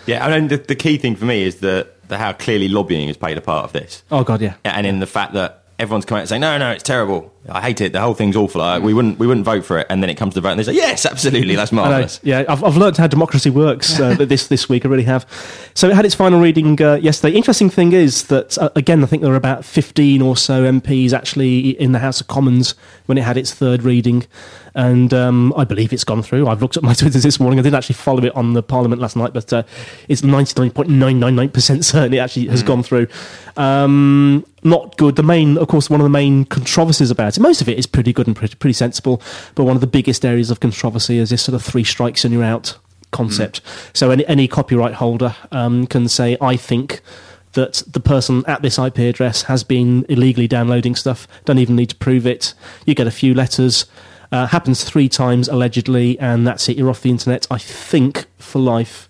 Yeah, 0.05 0.23
I 0.23 0.39
mean, 0.39 0.47
the, 0.47 0.57
the 0.57 0.75
key 0.75 0.99
thing 0.99 1.15
for 1.15 1.25
me 1.25 1.41
is 1.41 1.55
the, 1.55 1.87
the 2.07 2.19
how 2.19 2.31
clearly 2.33 2.67
lobbying 2.67 3.07
has 3.07 3.17
played 3.17 3.39
a 3.39 3.41
part 3.41 3.65
of 3.65 3.73
this. 3.73 4.03
Oh, 4.11 4.23
God, 4.23 4.39
yeah. 4.39 4.53
and 4.63 4.85
in 4.85 4.99
the 4.99 5.07
fact 5.07 5.33
that 5.33 5.63
everyone's 5.79 6.05
come 6.05 6.17
out 6.17 6.21
and 6.21 6.29
saying, 6.29 6.41
no, 6.41 6.55
no, 6.59 6.69
it's 6.69 6.83
terrible. 6.83 7.33
I 7.49 7.59
hate 7.59 7.81
it. 7.81 7.91
The 7.91 7.99
whole 7.99 8.13
thing's 8.13 8.35
awful. 8.35 8.61
Like, 8.61 8.83
we 8.83 8.93
wouldn't, 8.93 9.17
we 9.17 9.25
wouldn't 9.25 9.45
vote 9.45 9.65
for 9.65 9.79
it. 9.79 9.87
And 9.89 10.03
then 10.03 10.11
it 10.11 10.15
comes 10.15 10.35
to 10.35 10.41
the 10.41 10.47
vote, 10.47 10.51
and 10.51 10.59
they 10.59 10.63
say, 10.63 10.73
yes, 10.73 11.05
absolutely, 11.07 11.55
that's 11.55 11.71
marvelous. 11.71 12.19
Yeah, 12.21 12.43
I've, 12.47 12.63
I've 12.63 12.77
learned 12.77 12.97
how 12.97 13.07
democracy 13.07 13.49
works 13.49 13.99
uh, 13.99 14.13
this 14.19 14.47
this 14.47 14.69
week. 14.69 14.85
I 14.85 14.89
really 14.89 15.03
have. 15.03 15.25
So 15.73 15.89
it 15.89 15.95
had 15.95 16.05
its 16.05 16.13
final 16.13 16.39
reading 16.39 16.79
uh, 16.81 16.95
yesterday. 16.95 17.35
Interesting 17.35 17.69
thing 17.69 17.93
is 17.93 18.27
that 18.27 18.57
uh, 18.59 18.69
again, 18.75 19.03
I 19.03 19.07
think 19.07 19.21
there 19.21 19.31
were 19.31 19.37
about 19.37 19.65
fifteen 19.65 20.21
or 20.21 20.37
so 20.37 20.63
MPs 20.63 21.13
actually 21.13 21.69
in 21.69 21.93
the 21.93 21.99
House 21.99 22.21
of 22.21 22.27
Commons 22.27 22.75
when 23.07 23.17
it 23.17 23.23
had 23.23 23.37
its 23.37 23.51
third 23.51 23.81
reading, 23.81 24.27
and 24.75 25.11
um, 25.11 25.51
I 25.57 25.63
believe 25.63 25.91
it's 25.91 26.03
gone 26.03 26.21
through. 26.21 26.47
I've 26.47 26.61
looked 26.61 26.77
at 26.77 26.83
my 26.83 26.93
Twitter 27.01 27.19
this 27.19 27.39
morning. 27.39 27.57
I 27.57 27.63
didn't 27.63 27.75
actually 27.75 27.95
follow 27.95 28.23
it 28.23 28.35
on 28.35 28.53
the 28.53 28.61
Parliament 28.61 29.01
last 29.01 29.15
night, 29.15 29.33
but 29.33 29.51
uh, 29.51 29.63
it's 30.07 30.23
ninety 30.23 30.53
nine 30.61 30.71
point 30.71 30.89
nine 30.89 31.19
nine 31.19 31.35
nine 31.35 31.49
percent 31.49 31.85
certain 31.85 32.13
it 32.13 32.19
actually 32.19 32.47
has 32.47 32.61
gone 32.61 32.83
through. 32.83 33.07
Um, 33.57 34.45
not 34.63 34.95
good. 34.97 35.15
The 35.15 35.23
main, 35.23 35.57
of 35.57 35.67
course, 35.67 35.89
one 35.89 35.99
of 35.99 36.05
the 36.05 36.09
main 36.09 36.45
controversies 36.45 37.09
about 37.11 37.30
Most 37.39 37.61
of 37.61 37.69
it 37.69 37.77
is 37.77 37.85
pretty 37.85 38.13
good 38.13 38.27
and 38.27 38.35
pretty, 38.35 38.55
pretty 38.55 38.73
sensible, 38.73 39.21
but 39.55 39.63
one 39.63 39.75
of 39.75 39.81
the 39.81 39.87
biggest 39.87 40.25
areas 40.25 40.51
of 40.51 40.59
controversy 40.59 41.17
is 41.17 41.29
this 41.29 41.43
sort 41.43 41.55
of 41.55 41.63
three 41.63 41.83
strikes 41.83 42.25
and 42.25 42.33
you're 42.33 42.43
out 42.43 42.77
concept. 43.11 43.61
So 43.93 44.09
any, 44.11 44.25
any 44.27 44.47
copyright 44.47 44.95
holder 44.95 45.35
um, 45.51 45.85
can 45.87 46.07
say, 46.07 46.37
I 46.41 46.55
think 46.55 47.01
that 47.53 47.83
the 47.85 47.99
person 47.99 48.43
at 48.47 48.61
this 48.61 48.79
IP 48.79 48.99
address 48.99 49.43
has 49.43 49.63
been 49.63 50.05
illegally 50.07 50.47
downloading 50.47 50.95
stuff. 50.95 51.27
Don't 51.45 51.57
even 51.57 51.75
need 51.75 51.89
to 51.89 51.95
prove 51.95 52.25
it. 52.25 52.53
You 52.85 52.95
get 52.95 53.07
a 53.07 53.11
few 53.11 53.33
letters. 53.33 53.85
Uh, 54.31 54.47
happens 54.47 54.85
three 54.85 55.09
times 55.09 55.49
allegedly, 55.49 56.17
and 56.19 56.47
that's 56.47 56.69
it. 56.69 56.77
You're 56.77 56.89
off 56.89 57.01
the 57.01 57.09
internet. 57.09 57.45
I 57.51 57.57
think 57.57 58.25
for 58.37 58.59
life. 58.59 59.09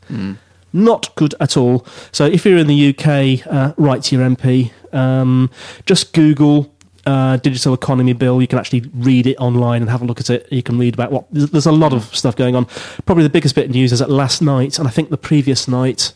Not 0.73 1.13
good 1.15 1.35
at 1.39 1.55
all. 1.55 1.85
So 2.11 2.25
if 2.25 2.45
you're 2.45 2.57
in 2.57 2.67
the 2.67 2.89
UK, 2.89 3.45
uh, 3.45 3.73
write 3.77 4.03
to 4.03 4.15
your 4.15 4.27
MP. 4.27 4.71
Um, 4.93 5.51
just 5.85 6.13
Google 6.13 6.73
uh, 7.05 7.37
digital 7.37 7.73
economy 7.73 8.13
bill. 8.13 8.41
You 8.41 8.47
can 8.47 8.59
actually 8.59 8.89
read 8.93 9.27
it 9.27 9.35
online 9.37 9.81
and 9.81 9.89
have 9.89 10.01
a 10.01 10.05
look 10.05 10.19
at 10.19 10.29
it. 10.29 10.47
You 10.51 10.63
can 10.63 10.77
read 10.77 10.93
about 10.93 11.11
what 11.11 11.25
there's, 11.31 11.49
there's 11.51 11.65
a 11.65 11.71
lot 11.71 11.93
of 11.93 12.15
stuff 12.15 12.35
going 12.35 12.55
on. 12.55 12.65
Probably 13.05 13.23
the 13.23 13.29
biggest 13.29 13.55
bit 13.55 13.65
of 13.65 13.71
news 13.71 13.91
is 13.91 13.99
that 13.99 14.09
last 14.09 14.41
night, 14.41 14.79
and 14.79 14.87
I 14.87 14.91
think 14.91 15.09
the 15.09 15.17
previous 15.17 15.67
night, 15.67 16.13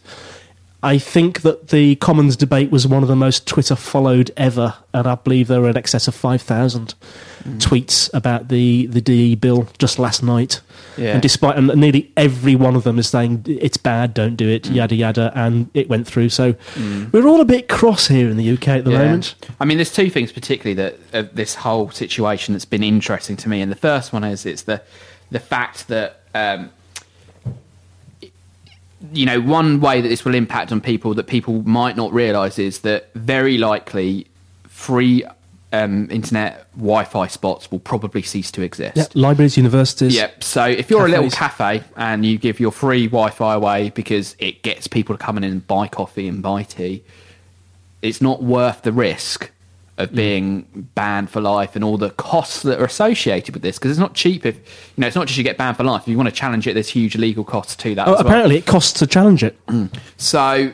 I 0.86 1.00
think 1.00 1.41
that 1.41 1.69
the 1.69 1.95
Commons 1.95 2.38
debate 2.38 2.69
was 2.69 2.88
one 2.88 3.02
of 3.02 3.10
the 3.10 3.15
most 3.15 3.48
Twitter 3.48 3.76
followed 3.76 4.30
ever, 4.38 4.76
and 4.93 5.08
I 5.08 5.15
believe 5.15 5.48
there 5.48 5.60
were 5.60 5.69
in 5.69 5.78
excess 5.78 6.08
of 6.08 6.13
five 6.13 6.41
thousand 6.43 6.93
tweets 7.58 8.10
about 8.13 8.50
the 8.50 8.86
the 8.88 9.02
DE 9.02 9.34
bill 9.36 9.67
just 9.80 9.98
last 10.00 10.21
night. 10.24 10.62
Yeah. 10.98 11.13
And 11.13 11.21
despite 11.21 11.58
and 11.58 11.67
nearly 11.76 12.12
every 12.15 12.56
one 12.56 12.76
of 12.76 12.84
them 12.84 13.00
is 13.00 13.10
saying 13.10 13.45
it's 13.48 13.78
bad, 13.78 14.13
don't 14.13 14.36
do 14.36 14.48
it, 14.48 14.67
yada 14.69 14.95
yada, 14.95 15.32
and 15.36 15.69
it 15.74 15.89
went 15.89 16.06
through. 16.08 16.30
So 16.30 16.56
we're 17.12 17.28
all 17.28 17.41
a 17.41 17.45
bit 17.45 17.67
cross 17.67 18.08
here 18.08 18.30
in 18.30 18.38
the 18.38 18.48
UK 18.54 18.67
at 18.69 18.86
the 18.86 18.91
Yeah. 18.91 19.00
moment. 19.00 19.36
I 19.60 19.65
mean, 19.65 19.78
there's 19.78 19.91
two 19.93 20.10
things 20.12 20.32
particularly 20.32 20.76
that 20.76 21.00
uh, 21.13 21.28
this 21.34 21.56
whole 21.56 21.89
situation 21.89 22.54
that's 22.54 22.65
been 22.65 22.84
interesting 22.84 23.38
to 23.38 23.50
me, 23.50 23.60
and 23.62 23.71
the 23.71 23.76
first 23.89 24.13
one 24.13 24.24
is 24.24 24.45
it's 24.45 24.62
the 24.62 24.82
the 25.32 25.39
fact 25.39 25.88
that 25.88 26.21
um, 26.36 26.69
you 29.13 29.26
know 29.26 29.41
one 29.41 29.80
way 29.80 30.02
that 30.02 30.08
this 30.08 30.26
will 30.26 30.36
impact 30.36 30.72
on 30.72 30.82
people 30.82 31.13
that 31.13 31.28
people 31.28 31.62
might 31.63 31.96
not 31.96 32.13
realise 32.13 32.60
is 32.60 32.80
that 32.80 33.12
very 33.13 33.58
likely 33.58 34.28
free 34.68 35.24
um, 35.74 36.10
internet 36.10 36.68
Wi-Fi 36.76 37.28
spots 37.28 37.72
will 37.72 37.80
probably 37.80 38.22
cease 38.22 38.52
to 38.52 38.62
exist. 38.62 38.98
Yeah, 38.98 39.06
libraries, 39.13 39.58
universities. 39.58 40.15
Yep. 40.15 40.44
So 40.44 40.65
if 40.65 40.89
you're 40.89 41.06
a 41.06 41.10
little 41.10 41.30
cafe 41.30 41.84
and 41.98 42.26
you 42.26 42.38
give 42.38 42.60
your 42.60 42.72
free 42.72 43.08
Wi-Fi 43.08 43.54
away 43.54 43.89
because 43.89 44.36
it 44.39 44.62
gets 44.62 44.88
people 44.88 45.18
to 45.18 45.24
come 45.24 45.38
in 45.38 45.44
and 45.44 45.65
buy 45.65 45.88
coffee 45.88 46.28
and 46.28 46.41
buy 46.41 46.63
tea, 46.63 47.04
it's 48.02 48.22
not 48.22 48.41
worth 48.41 48.84
the 48.84 48.91
risk 48.91 49.52
of 49.97 50.10
Mm. 50.12 50.15
being 50.15 50.65
banned 50.93 51.29
for 51.29 51.39
life 51.39 51.75
and 51.75 51.84
all 51.84 51.97
the 51.97 52.10
costs 52.12 52.63
that 52.63 52.81
are 52.81 52.86
associated 52.86 53.53
with 53.55 53.63
this 53.63 53.77
because 53.77 53.91
it's 53.91 53.99
not 53.99 54.13
cheap 54.13 54.45
if 54.45 54.55
you 54.58 54.62
know 55.01 55.08
it's 55.08 55.15
not 55.15 55.25
just 55.27 55.38
you 55.38 55.43
get 55.43 55.58
banned 55.58 55.77
for 55.77 55.86
life 55.86 56.01
if 56.01 56.10
you 56.10 56.17
want 56.17 56.27
to 56.27 56.36
challenge 56.36 56.67
it 56.67 56.73
there's 56.73 56.89
huge 56.89 57.15
legal 57.15 57.45
costs 57.45 57.77
to 57.77 57.95
that 57.95 58.05
Oh, 58.08 58.12
as 58.13 58.17
well. 58.17 58.27
apparently 58.27 58.58
it 58.58 58.65
costs 58.65 58.91
to 58.99 59.08
challenge 59.08 59.41
it. 59.43 59.58
So 60.17 60.71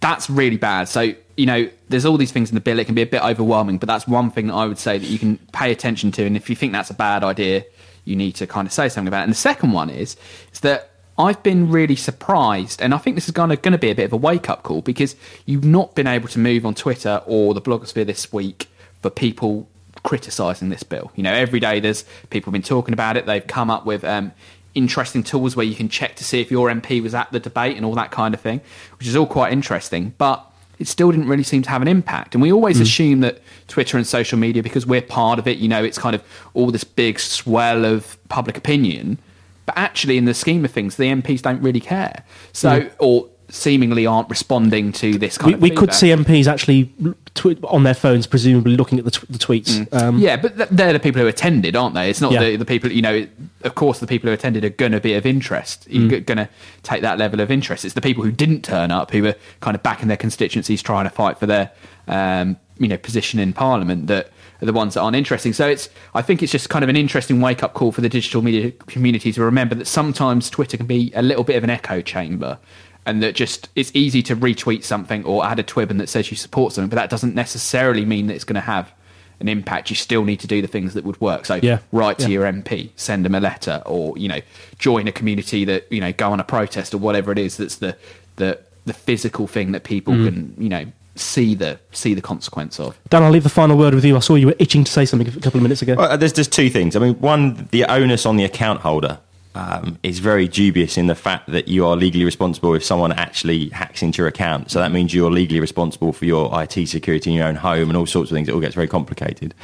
that's 0.00 0.28
really 0.30 0.56
bad. 0.56 0.88
So, 0.88 1.12
you 1.36 1.46
know, 1.46 1.68
there's 1.88 2.04
all 2.04 2.16
these 2.16 2.32
things 2.32 2.50
in 2.50 2.54
the 2.54 2.60
bill. 2.60 2.78
It 2.78 2.84
can 2.86 2.94
be 2.94 3.02
a 3.02 3.06
bit 3.06 3.22
overwhelming, 3.22 3.78
but 3.78 3.86
that's 3.86 4.06
one 4.06 4.30
thing 4.30 4.46
that 4.48 4.54
I 4.54 4.66
would 4.66 4.78
say 4.78 4.98
that 4.98 5.06
you 5.08 5.18
can 5.18 5.38
pay 5.52 5.70
attention 5.72 6.12
to. 6.12 6.24
And 6.26 6.36
if 6.36 6.48
you 6.50 6.56
think 6.56 6.72
that's 6.72 6.90
a 6.90 6.94
bad 6.94 7.24
idea, 7.24 7.64
you 8.04 8.14
need 8.16 8.32
to 8.36 8.46
kind 8.46 8.66
of 8.66 8.72
say 8.72 8.88
something 8.88 9.08
about 9.08 9.20
it. 9.20 9.24
And 9.24 9.32
the 9.32 9.36
second 9.36 9.72
one 9.72 9.88
is, 9.90 10.16
is 10.52 10.60
that 10.60 10.90
I've 11.16 11.42
been 11.42 11.70
really 11.70 11.96
surprised, 11.96 12.82
and 12.82 12.92
I 12.92 12.98
think 12.98 13.16
this 13.16 13.26
is 13.26 13.30
going 13.30 13.50
to, 13.50 13.56
going 13.56 13.72
to 13.72 13.78
be 13.78 13.90
a 13.90 13.94
bit 13.94 14.04
of 14.04 14.12
a 14.12 14.16
wake 14.16 14.50
up 14.50 14.64
call 14.64 14.82
because 14.82 15.14
you've 15.46 15.64
not 15.64 15.94
been 15.94 16.06
able 16.08 16.28
to 16.28 16.38
move 16.38 16.66
on 16.66 16.74
Twitter 16.74 17.22
or 17.26 17.54
the 17.54 17.62
blogosphere 17.62 18.04
this 18.06 18.32
week 18.32 18.68
for 19.00 19.10
people 19.10 19.68
criticising 20.02 20.70
this 20.70 20.82
bill. 20.82 21.12
You 21.14 21.22
know, 21.22 21.32
every 21.32 21.60
day 21.60 21.78
there's 21.78 22.04
people 22.30 22.50
have 22.50 22.52
been 22.52 22.62
talking 22.62 22.92
about 22.92 23.16
it. 23.16 23.26
They've 23.26 23.46
come 23.46 23.70
up 23.70 23.86
with 23.86 24.04
um, 24.04 24.32
interesting 24.74 25.22
tools 25.22 25.54
where 25.54 25.66
you 25.66 25.76
can 25.76 25.88
check 25.88 26.16
to 26.16 26.24
see 26.24 26.40
if 26.40 26.50
your 26.50 26.68
MP 26.68 27.02
was 27.02 27.14
at 27.14 27.30
the 27.30 27.40
debate 27.40 27.76
and 27.76 27.86
all 27.86 27.94
that 27.94 28.10
kind 28.10 28.34
of 28.34 28.40
thing, 28.40 28.60
which 28.98 29.06
is 29.06 29.14
all 29.14 29.26
quite 29.26 29.52
interesting. 29.52 30.14
But 30.18 30.44
it 30.78 30.88
still 30.88 31.10
didn't 31.10 31.28
really 31.28 31.44
seem 31.44 31.62
to 31.62 31.70
have 31.70 31.82
an 31.82 31.88
impact. 31.88 32.34
And 32.34 32.42
we 32.42 32.52
always 32.52 32.80
assume 32.80 33.20
that 33.20 33.40
Twitter 33.68 33.96
and 33.96 34.06
social 34.06 34.38
media, 34.38 34.62
because 34.62 34.84
we're 34.86 35.02
part 35.02 35.38
of 35.38 35.46
it, 35.46 35.58
you 35.58 35.68
know, 35.68 35.84
it's 35.84 35.98
kind 35.98 36.16
of 36.16 36.22
all 36.52 36.70
this 36.70 36.84
big 36.84 37.20
swell 37.20 37.84
of 37.84 38.18
public 38.28 38.56
opinion. 38.56 39.18
But 39.66 39.76
actually, 39.78 40.18
in 40.18 40.24
the 40.26 40.34
scheme 40.34 40.64
of 40.64 40.70
things, 40.70 40.96
the 40.96 41.04
MPs 41.04 41.42
don't 41.42 41.62
really 41.62 41.80
care. 41.80 42.24
So, 42.52 42.90
or 42.98 43.28
seemingly 43.48 44.04
aren't 44.06 44.28
responding 44.28 44.90
to 44.90 45.16
this 45.18 45.38
kind 45.38 45.52
We, 45.52 45.54
of 45.54 45.60
we 45.62 45.70
could 45.70 45.92
see 45.94 46.08
MPs 46.08 46.46
actually 46.46 46.92
tw- 47.34 47.62
on 47.64 47.82
their 47.84 47.94
phones, 47.94 48.26
presumably 48.26 48.76
looking 48.76 48.98
at 48.98 49.04
the, 49.04 49.10
the 49.28 49.38
tweets. 49.38 49.86
Um, 49.92 50.18
Yeah, 50.18 50.36
but 50.36 50.56
th- 50.56 50.68
they're 50.70 50.92
the 50.94 50.98
people 50.98 51.20
who 51.20 51.28
attended, 51.28 51.76
aren't 51.76 51.94
they? 51.94 52.10
It's 52.10 52.20
not 52.22 52.32
Yeah. 52.32 52.40
the, 52.42 52.56
the 52.56 52.64
people, 52.64 52.90
you 52.90 53.02
know, 53.02 53.26
of 53.62 53.74
course, 53.74 54.00
the 54.00 54.06
people 54.06 54.28
who 54.28 54.34
attended 54.34 54.64
are 54.64 54.70
going 54.70 54.92
to 54.92 55.00
be 55.00 55.14
of 55.14 55.24
interest. 55.26 55.86
You're 55.88 56.10
Mm. 56.20 56.26
going 56.26 56.38
to 56.38 56.48
take 56.82 57.02
that 57.02 57.18
level 57.18 57.40
of 57.40 57.50
interest. 57.50 57.84
It's 57.84 57.94
the 57.94 58.00
people 58.00 58.24
who 58.24 58.32
didn't 58.32 58.62
turn 58.62 58.90
up, 58.90 59.10
who 59.12 59.22
were 59.22 59.36
kind 59.60 59.74
of 59.76 59.82
back 59.82 60.02
in 60.02 60.08
their 60.08 60.16
constituencies 60.16 60.82
trying 60.82 61.04
to 61.04 61.10
fight 61.10 61.38
for 61.38 61.46
their, 61.46 61.70
um, 62.08 62.56
you 62.78 62.88
know, 62.88 62.96
position 62.96 63.38
in 63.38 63.52
Parliament 63.52 64.08
that 64.08 64.30
the 64.66 64.72
ones 64.72 64.94
that 64.94 65.00
aren't 65.00 65.16
interesting. 65.16 65.52
So 65.52 65.68
it's, 65.68 65.88
I 66.14 66.22
think 66.22 66.42
it's 66.42 66.52
just 66.52 66.68
kind 66.70 66.82
of 66.82 66.88
an 66.88 66.96
interesting 66.96 67.40
wake 67.40 67.62
up 67.62 67.74
call 67.74 67.92
for 67.92 68.00
the 68.00 68.08
digital 68.08 68.42
media 68.42 68.70
community 68.72 69.32
to 69.32 69.42
remember 69.42 69.74
that 69.76 69.86
sometimes 69.86 70.48
Twitter 70.50 70.76
can 70.76 70.86
be 70.86 71.12
a 71.14 71.22
little 71.22 71.44
bit 71.44 71.56
of 71.56 71.64
an 71.64 71.70
echo 71.70 72.00
chamber. 72.00 72.58
And 73.06 73.22
that 73.22 73.34
just 73.34 73.68
it's 73.74 73.90
easy 73.94 74.22
to 74.22 74.34
retweet 74.36 74.82
something 74.82 75.24
or 75.24 75.44
add 75.44 75.58
a 75.58 75.62
Twibbon 75.62 75.98
that 75.98 76.08
says 76.08 76.30
you 76.30 76.36
support 76.38 76.72
something, 76.72 76.88
but 76.88 76.96
that 76.96 77.10
doesn't 77.10 77.34
necessarily 77.34 78.04
mean 78.06 78.28
that 78.28 78.34
it's 78.34 78.44
going 78.44 78.54
to 78.54 78.60
have 78.62 78.92
an 79.40 79.48
impact. 79.48 79.90
You 79.90 79.96
still 79.96 80.24
need 80.24 80.40
to 80.40 80.46
do 80.46 80.62
the 80.62 80.68
things 80.68 80.94
that 80.94 81.04
would 81.04 81.20
work. 81.20 81.44
So 81.44 81.56
Yeah. 81.62 81.80
write 81.92 82.18
to 82.20 82.24
Yeah. 82.30 82.34
your 82.34 82.46
MP, 82.46 82.92
send 82.96 83.24
them 83.26 83.34
a 83.34 83.40
letter, 83.40 83.82
or 83.84 84.16
you 84.16 84.28
know, 84.28 84.40
join 84.78 85.06
a 85.06 85.12
community 85.12 85.66
that 85.66 85.86
you 85.92 86.00
know, 86.00 86.12
go 86.12 86.32
on 86.32 86.40
a 86.40 86.44
protest 86.44 86.94
or 86.94 86.98
whatever 86.98 87.30
it 87.30 87.38
is. 87.38 87.58
That's 87.58 87.76
the 87.76 87.94
the 88.36 88.58
the 88.86 88.94
physical 88.94 89.46
thing 89.46 89.72
that 89.72 89.84
people 89.84 90.14
Mm. 90.14 90.24
can 90.24 90.54
you 90.58 90.68
know 90.70 90.86
see 91.16 91.54
the 91.54 91.78
see 91.92 92.14
the 92.14 92.22
consequence 92.22 92.80
of. 92.80 92.98
Dan, 93.08 93.22
I'll 93.22 93.30
leave 93.30 93.44
the 93.44 93.48
final 93.48 93.76
word 93.76 93.94
with 93.94 94.04
you. 94.04 94.16
I 94.16 94.20
saw 94.20 94.34
you 94.34 94.48
were 94.48 94.56
itching 94.58 94.84
to 94.84 94.92
say 94.92 95.04
something 95.04 95.28
a 95.28 95.40
couple 95.40 95.58
of 95.58 95.62
minutes 95.62 95.82
ago. 95.82 95.94
Well, 95.94 96.18
there's 96.18 96.32
just 96.32 96.52
two 96.52 96.70
things. 96.70 96.96
I 96.96 97.00
mean, 97.00 97.14
one, 97.14 97.68
the 97.70 97.84
onus 97.84 98.26
on 98.26 98.36
the 98.36 98.44
account 98.44 98.80
holder 98.80 99.18
um, 99.54 99.98
is 100.02 100.18
very 100.18 100.48
dubious 100.48 100.98
in 100.98 101.06
the 101.06 101.14
fact 101.14 101.50
that 101.50 101.68
you 101.68 101.86
are 101.86 101.96
legally 101.96 102.24
responsible 102.24 102.74
if 102.74 102.84
someone 102.84 103.12
actually 103.12 103.68
hacks 103.68 104.02
into 104.02 104.18
your 104.18 104.28
account. 104.28 104.70
So 104.70 104.80
that 104.80 104.90
means 104.90 105.14
you're 105.14 105.30
legally 105.30 105.60
responsible 105.60 106.12
for 106.12 106.24
your 106.24 106.50
IT 106.60 106.88
security 106.88 107.30
in 107.30 107.36
your 107.36 107.46
own 107.46 107.56
home 107.56 107.88
and 107.88 107.96
all 107.96 108.06
sorts 108.06 108.30
of 108.30 108.34
things. 108.34 108.48
It 108.48 108.54
all 108.54 108.60
gets 108.60 108.74
very 108.74 108.88
complicated. 108.88 109.54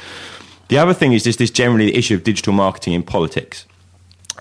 The 0.69 0.77
other 0.77 0.93
thing 0.93 1.11
is 1.11 1.23
just 1.23 1.39
this 1.39 1.51
generally 1.51 1.87
the 1.87 1.97
issue 1.97 2.15
of 2.15 2.23
digital 2.23 2.53
marketing 2.53 2.93
in 2.93 3.03
politics. 3.03 3.65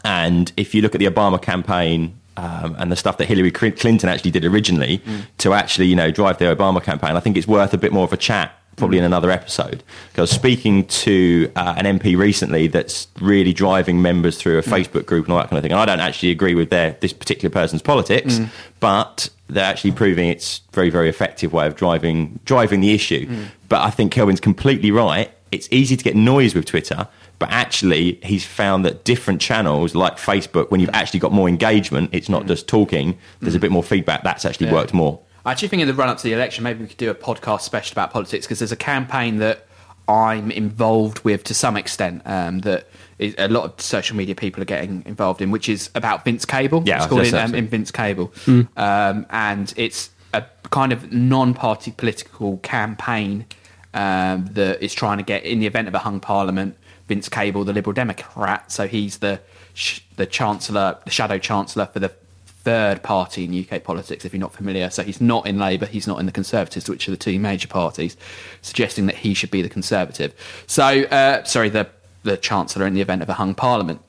And 0.04 0.52
if 0.56 0.74
you 0.74 0.82
look 0.82 0.94
at 0.94 1.00
the 1.00 1.06
Obama 1.06 1.42
campaign 1.42 2.19
um, 2.40 2.74
and 2.78 2.90
the 2.90 2.96
stuff 2.96 3.18
that 3.18 3.26
Hillary 3.26 3.50
Clinton 3.50 4.08
actually 4.08 4.30
did 4.30 4.44
originally 4.44 4.98
mm. 4.98 5.22
to 5.38 5.52
actually, 5.52 5.86
you 5.86 5.96
know, 5.96 6.10
drive 6.10 6.38
the 6.38 6.46
Obama 6.46 6.82
campaign, 6.82 7.16
I 7.16 7.20
think 7.20 7.36
it's 7.36 7.46
worth 7.46 7.74
a 7.74 7.78
bit 7.78 7.92
more 7.92 8.04
of 8.04 8.12
a 8.12 8.16
chat 8.16 8.56
probably 8.76 8.96
in 8.96 9.04
another 9.04 9.30
episode. 9.30 9.82
Because 10.10 10.30
speaking 10.30 10.86
to 10.86 11.52
uh, 11.54 11.74
an 11.76 11.98
MP 11.98 12.16
recently 12.16 12.66
that's 12.66 13.08
really 13.20 13.52
driving 13.52 14.00
members 14.00 14.38
through 14.38 14.58
a. 14.58 14.62
Facebook 14.70 15.04
group 15.04 15.26
and 15.26 15.32
all 15.32 15.38
that 15.38 15.50
kind 15.50 15.58
of 15.58 15.62
thing. 15.62 15.72
And 15.72 15.80
I 15.80 15.84
don't 15.84 16.00
actually 16.00 16.30
agree 16.30 16.54
with 16.54 16.70
their 16.70 16.96
this 17.00 17.12
particular 17.12 17.50
person's 17.50 17.82
politics, 17.82 18.38
mm. 18.38 18.48
but 18.78 19.28
they're 19.48 19.64
actually 19.64 19.92
proving 19.92 20.28
it's 20.28 20.60
very 20.72 20.90
very 20.90 21.08
effective 21.08 21.52
way 21.52 21.66
of 21.66 21.74
driving 21.74 22.38
driving 22.44 22.80
the 22.80 22.94
issue. 22.94 23.26
Mm. 23.26 23.46
But 23.68 23.82
I 23.82 23.90
think 23.90 24.12
Kelvin's 24.12 24.40
completely 24.40 24.92
right. 24.92 25.30
It's 25.50 25.68
easy 25.72 25.96
to 25.96 26.04
get 26.04 26.14
noise 26.14 26.54
with 26.54 26.66
Twitter, 26.66 27.08
but 27.40 27.50
actually 27.50 28.20
he's 28.22 28.44
found 28.44 28.84
that 28.84 29.02
different 29.02 29.40
channels 29.40 29.96
like 29.96 30.18
Facebook, 30.18 30.70
when 30.70 30.78
you've 30.78 30.90
actually 30.92 31.18
got 31.18 31.32
more 31.32 31.48
engagement, 31.48 32.10
it's 32.12 32.28
not 32.28 32.44
mm. 32.44 32.48
just 32.48 32.68
talking. 32.68 33.18
There's 33.40 33.56
a 33.56 33.58
bit 33.58 33.72
more 33.72 33.82
feedback. 33.82 34.22
That's 34.22 34.44
actually 34.44 34.66
yeah. 34.66 34.74
worked 34.74 34.94
more. 34.94 35.18
I 35.44 35.52
actually 35.52 35.68
think 35.68 35.80
in 35.80 35.88
the 35.88 35.94
run 35.94 36.10
up 36.10 36.18
to 36.18 36.22
the 36.22 36.34
election, 36.34 36.62
maybe 36.62 36.82
we 36.82 36.86
could 36.86 36.98
do 36.98 37.10
a 37.10 37.14
podcast 37.14 37.62
special 37.62 37.94
about 37.94 38.12
politics 38.12 38.46
because 38.46 38.58
there's 38.58 38.72
a 38.72 38.76
campaign 38.76 39.38
that 39.38 39.66
I'm 40.06 40.50
involved 40.50 41.24
with 41.24 41.42
to 41.44 41.54
some 41.54 41.78
extent 41.78 42.20
um, 42.26 42.58
that 42.60 42.86
is, 43.18 43.34
a 43.38 43.48
lot 43.48 43.64
of 43.64 43.80
social 43.80 44.16
media 44.16 44.34
people 44.34 44.60
are 44.60 44.66
getting 44.66 45.02
involved 45.06 45.40
in, 45.40 45.50
which 45.50 45.68
is 45.68 45.88
about 45.94 46.26
Vince 46.26 46.44
Cable. 46.44 46.82
Yeah, 46.84 46.98
it's 46.98 47.06
called 47.06 47.26
in, 47.26 47.34
um, 47.34 47.54
in, 47.54 47.68
Vince 47.68 47.90
Cable, 47.90 48.28
mm. 48.44 48.68
um, 48.76 49.24
and 49.30 49.72
it's 49.76 50.10
a 50.34 50.44
kind 50.70 50.92
of 50.92 51.10
non-party 51.10 51.92
political 51.92 52.58
campaign 52.58 53.46
um, 53.94 54.46
that 54.52 54.82
is 54.82 54.92
trying 54.92 55.18
to 55.18 55.24
get, 55.24 55.44
in 55.44 55.58
the 55.60 55.66
event 55.66 55.88
of 55.88 55.94
a 55.94 56.00
hung 56.00 56.20
parliament, 56.20 56.76
Vince 57.10 57.28
Cable, 57.28 57.64
the 57.64 57.72
Liberal 57.72 57.92
Democrat, 57.92 58.70
so 58.70 58.86
he's 58.86 59.18
the 59.18 59.40
sh- 59.74 59.98
the 60.14 60.26
chancellor, 60.26 60.96
the 61.04 61.10
shadow 61.10 61.38
chancellor 61.38 61.86
for 61.86 61.98
the 61.98 62.08
third 62.46 63.02
party 63.02 63.44
in 63.44 63.66
UK 63.66 63.82
politics, 63.82 64.24
if 64.24 64.32
you're 64.32 64.40
not 64.40 64.52
familiar. 64.52 64.88
So 64.90 65.02
he's 65.02 65.20
not 65.20 65.44
in 65.44 65.58
Labour, 65.58 65.86
he's 65.86 66.06
not 66.06 66.20
in 66.20 66.26
the 66.26 66.32
Conservatives, 66.32 66.88
which 66.88 67.08
are 67.08 67.10
the 67.10 67.16
two 67.16 67.40
major 67.40 67.66
parties, 67.66 68.16
suggesting 68.62 69.06
that 69.06 69.16
he 69.16 69.34
should 69.34 69.50
be 69.50 69.60
the 69.60 69.68
Conservative. 69.68 70.32
So, 70.68 70.84
uh, 70.84 71.42
sorry, 71.42 71.68
the, 71.68 71.88
the 72.22 72.36
Chancellor 72.36 72.86
in 72.86 72.94
the 72.94 73.00
event 73.00 73.22
of 73.22 73.28
a 73.28 73.32
hung 73.34 73.56
Parliament. 73.56 74.00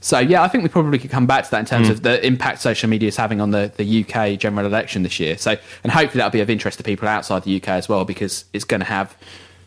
So, 0.00 0.18
yeah, 0.18 0.42
I 0.42 0.48
think 0.48 0.64
we 0.64 0.68
probably 0.68 0.98
could 0.98 1.12
come 1.12 1.26
back 1.26 1.44
to 1.44 1.50
that 1.52 1.60
in 1.60 1.66
terms 1.66 1.86
mm. 1.86 1.92
of 1.92 2.02
the 2.02 2.26
impact 2.26 2.60
social 2.60 2.88
media 2.88 3.06
is 3.06 3.16
having 3.16 3.40
on 3.40 3.52
the, 3.52 3.70
the 3.76 4.04
UK 4.04 4.36
general 4.36 4.66
election 4.66 5.04
this 5.04 5.20
year. 5.20 5.38
So, 5.38 5.56
and 5.84 5.92
hopefully 5.92 6.18
that'll 6.18 6.32
be 6.32 6.40
of 6.40 6.50
interest 6.50 6.78
to 6.78 6.84
people 6.84 7.06
outside 7.06 7.44
the 7.44 7.54
UK 7.54 7.68
as 7.68 7.88
well, 7.88 8.04
because 8.04 8.46
it's 8.52 8.64
going 8.64 8.80
to 8.80 8.86
have 8.86 9.16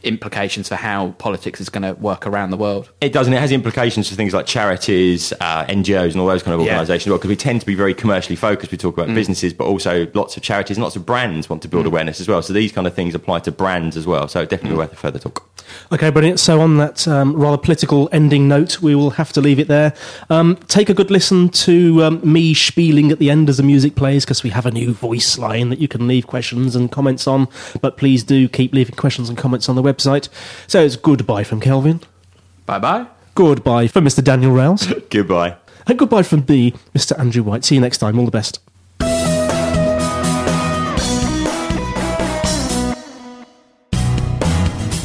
implications 0.03 0.67
for 0.67 0.75
how 0.75 1.11
politics 1.11 1.61
is 1.61 1.69
going 1.69 1.83
to 1.83 1.93
work 2.01 2.25
around 2.25 2.51
the 2.51 2.57
world. 2.57 2.91
It 3.01 3.13
does, 3.13 3.27
and 3.27 3.35
it 3.35 3.39
has 3.39 3.51
implications 3.51 4.09
for 4.09 4.15
things 4.15 4.33
like 4.33 4.45
charities, 4.45 5.33
uh, 5.39 5.65
NGOs, 5.65 6.11
and 6.11 6.17
all 6.17 6.27
those 6.27 6.43
kind 6.43 6.53
of 6.53 6.61
organisations 6.61 7.07
yeah. 7.07 7.11
well, 7.11 7.17
because 7.19 7.29
we 7.29 7.35
tend 7.35 7.61
to 7.61 7.65
be 7.65 7.75
very 7.75 7.93
commercially 7.93 8.35
focused. 8.35 8.71
We 8.71 8.77
talk 8.77 8.95
about 8.95 9.09
mm. 9.09 9.15
businesses, 9.15 9.53
but 9.53 9.65
also 9.65 10.07
lots 10.13 10.37
of 10.37 10.43
charities 10.43 10.77
and 10.77 10.83
lots 10.83 10.95
of 10.95 11.05
brands 11.05 11.49
want 11.49 11.61
to 11.63 11.67
build 11.67 11.85
mm. 11.85 11.89
awareness 11.89 12.19
as 12.19 12.27
well. 12.27 12.41
So 12.41 12.53
these 12.53 12.71
kind 12.71 12.87
of 12.87 12.93
things 12.93 13.15
apply 13.15 13.39
to 13.39 13.51
brands 13.51 13.97
as 13.97 14.05
well. 14.05 14.27
So 14.27 14.45
definitely 14.45 14.75
mm. 14.75 14.79
worth 14.79 14.93
a 14.93 14.95
further 14.95 15.19
talk. 15.19 15.47
Okay, 15.91 16.09
brilliant. 16.09 16.39
So 16.39 16.61
on 16.61 16.77
that 16.77 17.07
um, 17.07 17.35
rather 17.35 17.57
political 17.57 18.09
ending 18.11 18.47
note, 18.47 18.81
we 18.81 18.95
will 18.95 19.11
have 19.11 19.31
to 19.33 19.41
leave 19.41 19.59
it 19.59 19.67
there. 19.67 19.93
Um, 20.29 20.57
take 20.67 20.89
a 20.89 20.93
good 20.93 21.11
listen 21.11 21.49
to 21.49 22.03
um, 22.03 22.21
me 22.23 22.53
spieling 22.53 23.11
at 23.11 23.19
the 23.19 23.29
end 23.29 23.49
as 23.49 23.57
the 23.57 23.63
music 23.63 23.95
plays 23.95 24.25
because 24.25 24.43
we 24.43 24.49
have 24.49 24.65
a 24.65 24.71
new 24.71 24.93
voice 24.93 25.37
line 25.37 25.69
that 25.69 25.79
you 25.79 25.87
can 25.87 26.07
leave 26.07 26.27
questions 26.27 26.75
and 26.75 26.91
comments 26.91 27.27
on. 27.27 27.47
But 27.81 27.97
please 27.97 28.23
do 28.23 28.49
keep 28.49 28.73
leaving 28.73 28.95
questions 28.95 29.29
and 29.29 29.37
comments 29.37 29.69
on 29.69 29.75
the 29.75 29.83
website. 29.83 29.90
So 30.67 30.83
it's 30.83 30.95
goodbye 30.95 31.43
from 31.43 31.59
Kelvin. 31.59 32.01
Bye 32.65 32.79
bye. 32.79 33.07
Goodbye 33.35 33.87
from 33.87 34.05
Mr. 34.05 34.23
Daniel 34.23 34.51
Rowles. 34.51 34.85
goodbye. 35.09 35.55
And 35.87 35.97
goodbye 35.97 36.23
from 36.23 36.45
me, 36.47 36.71
Mr. 36.95 37.17
Andrew 37.19 37.43
White. 37.43 37.65
See 37.65 37.75
you 37.75 37.81
next 37.81 37.97
time. 37.97 38.19
All 38.19 38.25
the 38.25 38.31
best. 38.31 38.59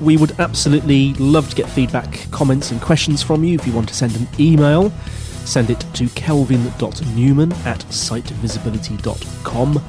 We 0.00 0.16
would 0.16 0.38
absolutely 0.40 1.14
love 1.14 1.50
to 1.50 1.56
get 1.56 1.68
feedback, 1.68 2.30
comments, 2.30 2.70
and 2.70 2.80
questions 2.80 3.22
from 3.22 3.44
you. 3.44 3.56
If 3.56 3.66
you 3.66 3.72
want 3.72 3.88
to 3.88 3.94
send 3.94 4.16
an 4.16 4.26
email, 4.38 4.90
send 5.44 5.70
it 5.70 5.84
to 5.94 6.08
kelvin.newman 6.10 7.52
at 7.64 7.80
sitevisibility.com. 7.80 9.82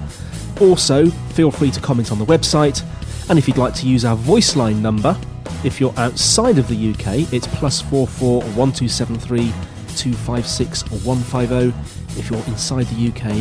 Also, 0.60 1.06
feel 1.06 1.50
free 1.50 1.72
to 1.72 1.80
comment 1.80 2.12
on 2.12 2.20
the 2.20 2.26
website, 2.26 2.84
and 3.30 3.40
if 3.40 3.48
you'd 3.48 3.58
like 3.58 3.74
to 3.76 3.88
use 3.88 4.04
our 4.04 4.16
voice 4.16 4.56
line 4.56 4.82
number, 4.82 5.18
if 5.64 5.80
you're 5.80 5.98
outside 5.98 6.58
of 6.58 6.68
the 6.68 6.92
UK, 6.92 7.32
it's 7.34 7.48
plus 7.48 7.82
44 7.82 8.42
1273 8.42 9.46
256 9.96 10.92
150. 10.92 12.20
If 12.20 12.30
you're 12.30 12.44
inside 12.48 12.88
the 12.88 13.08
UK, 13.08 13.36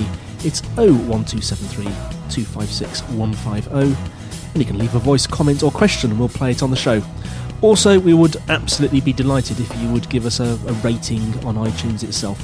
it's 0.45 0.63
01273 0.77 1.85
256 1.85 3.03
150. 3.03 4.20
And 4.53 4.63
you 4.63 4.65
can 4.65 4.79
leave 4.79 4.95
a 4.95 4.99
voice 4.99 5.27
comment 5.27 5.63
or 5.63 5.71
question 5.71 6.11
and 6.11 6.19
we'll 6.19 6.29
play 6.29 6.51
it 6.51 6.63
on 6.63 6.71
the 6.71 6.77
show. 6.77 7.03
Also, 7.63 7.99
we 8.01 8.15
would 8.15 8.37
absolutely 8.49 9.01
be 9.01 9.13
delighted 9.13 9.61
if 9.61 9.77
you 9.81 9.89
would 9.91 10.09
give 10.09 10.27
us 10.27 10.41
a, 10.41 10.59
a 10.67 10.73
rating 10.83 11.23
on 11.45 11.57
iTunes 11.57 12.03
itself. 12.03 12.43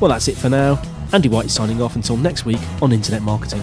Well, 0.00 0.10
that's 0.10 0.28
it 0.28 0.36
for 0.36 0.48
now. 0.48 0.82
Andy 1.12 1.28
White 1.28 1.50
signing 1.50 1.80
off 1.80 1.94
until 1.94 2.16
next 2.16 2.44
week 2.44 2.60
on 2.82 2.92
Internet 2.92 3.22
Marketing. 3.22 3.62